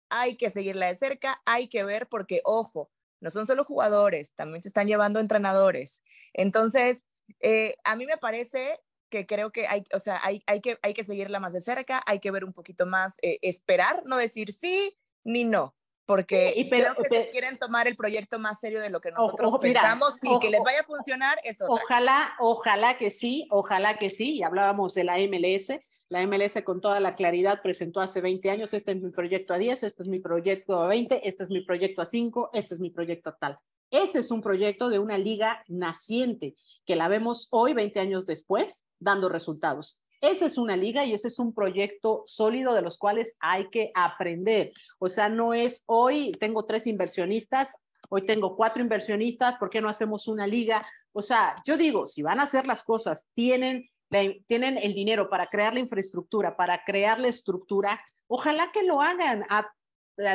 [0.09, 4.63] hay que seguirla de cerca, hay que ver porque ojo, no son solo jugadores, también
[4.63, 6.03] se están llevando entrenadores.
[6.33, 7.05] Entonces,
[7.41, 10.95] eh, a mí me parece que creo que hay, o sea, hay, hay, que, hay
[10.95, 14.53] que seguirla más de cerca, hay que ver un poquito más, eh, esperar, no decir
[14.53, 15.75] sí ni no,
[16.07, 19.57] porque y creo que se quieren tomar el proyecto más serio de lo que nosotros
[19.61, 21.67] pensamos y que les vaya a funcionar eso.
[21.69, 26.81] Ojalá, ojalá que sí, ojalá que sí, y hablábamos de la MLS, la MLS con
[26.81, 30.09] toda la claridad presentó hace 20 años, este es mi proyecto a 10, este es
[30.09, 33.37] mi proyecto a 20, este es mi proyecto a 5, este es mi proyecto a
[33.37, 33.59] tal.
[33.91, 38.87] Ese es un proyecto de una liga naciente que la vemos hoy, 20 años después,
[38.99, 40.01] dando resultados.
[40.21, 43.93] Esa es una liga y ese es un proyecto sólido de los cuales hay que
[43.95, 44.73] aprender.
[44.99, 47.75] O sea, no es hoy tengo tres inversionistas,
[48.09, 50.87] hoy tengo cuatro inversionistas, ¿por qué no hacemos una liga?
[51.13, 55.49] O sea, yo digo, si van a hacer las cosas, tienen tienen el dinero para
[55.49, 59.45] crear la infraestructura, para crear la estructura, ojalá que lo hagan.
[59.49, 59.71] A,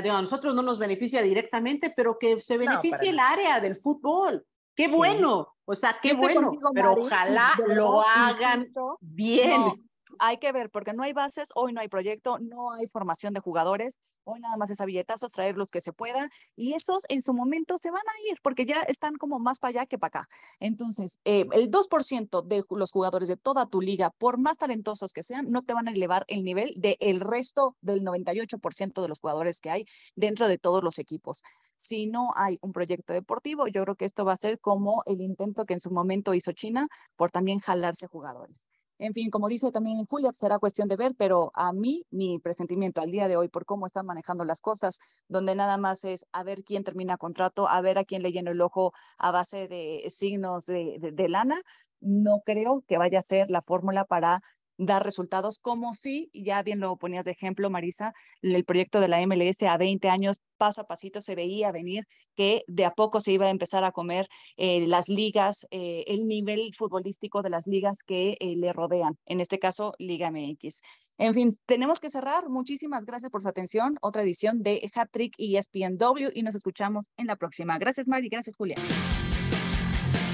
[0.04, 4.46] nosotros no nos beneficia directamente, pero que se beneficie el área del fútbol.
[4.76, 8.64] Qué bueno, o sea, qué bueno, pero ojalá lo hagan
[9.00, 9.91] bien.
[10.22, 13.42] Hay que ver, porque no hay bases, hoy no hay proyecto, no hay formación de
[13.42, 17.22] jugadores, Hoy nada más es a billetazos, traer los que se pueda y esos en
[17.22, 20.22] su momento se van a ir porque ya están como más para allá que para
[20.22, 20.28] acá.
[20.60, 25.24] Entonces, eh, el 2% de los jugadores de toda tu liga, por más talentosos que
[25.24, 29.60] sean, no te van a elevar el nivel del resto del 98% de los jugadores
[29.60, 31.42] que hay dentro de todos los equipos.
[31.78, 35.22] Si no hay un proyecto deportivo, yo creo que esto va a ser como el
[35.22, 38.68] intento que en su momento hizo China por también jalarse jugadores.
[39.02, 43.02] En fin, como dice también Julia, será cuestión de ver, pero a mí mi presentimiento
[43.02, 46.44] al día de hoy por cómo están manejando las cosas, donde nada más es a
[46.44, 50.08] ver quién termina contrato, a ver a quién le llena el ojo a base de
[50.08, 51.60] signos de, de lana,
[52.00, 54.42] no creo que vaya a ser la fórmula para
[54.78, 59.26] dar resultados, como si, ya bien lo ponías de ejemplo, Marisa, el proyecto de la
[59.26, 62.06] MLS a 20 años, paso a pasito se veía venir
[62.36, 66.28] que de a poco se iba a empezar a comer eh, las ligas, eh, el
[66.28, 70.82] nivel futbolístico de las ligas que eh, le rodean, en este caso Liga MX.
[71.18, 72.50] En fin, tenemos que cerrar.
[72.50, 73.98] Muchísimas gracias por su atención.
[74.02, 77.78] Otra edición de Hat Trick y ESPNW y nos escuchamos en la próxima.
[77.78, 78.30] Gracias, Mari.
[78.30, 78.78] Gracias, Julia.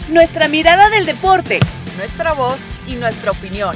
[0.10, 1.60] Nuestra mirada del deporte,
[1.98, 3.76] nuestra voz y nuestra opinión.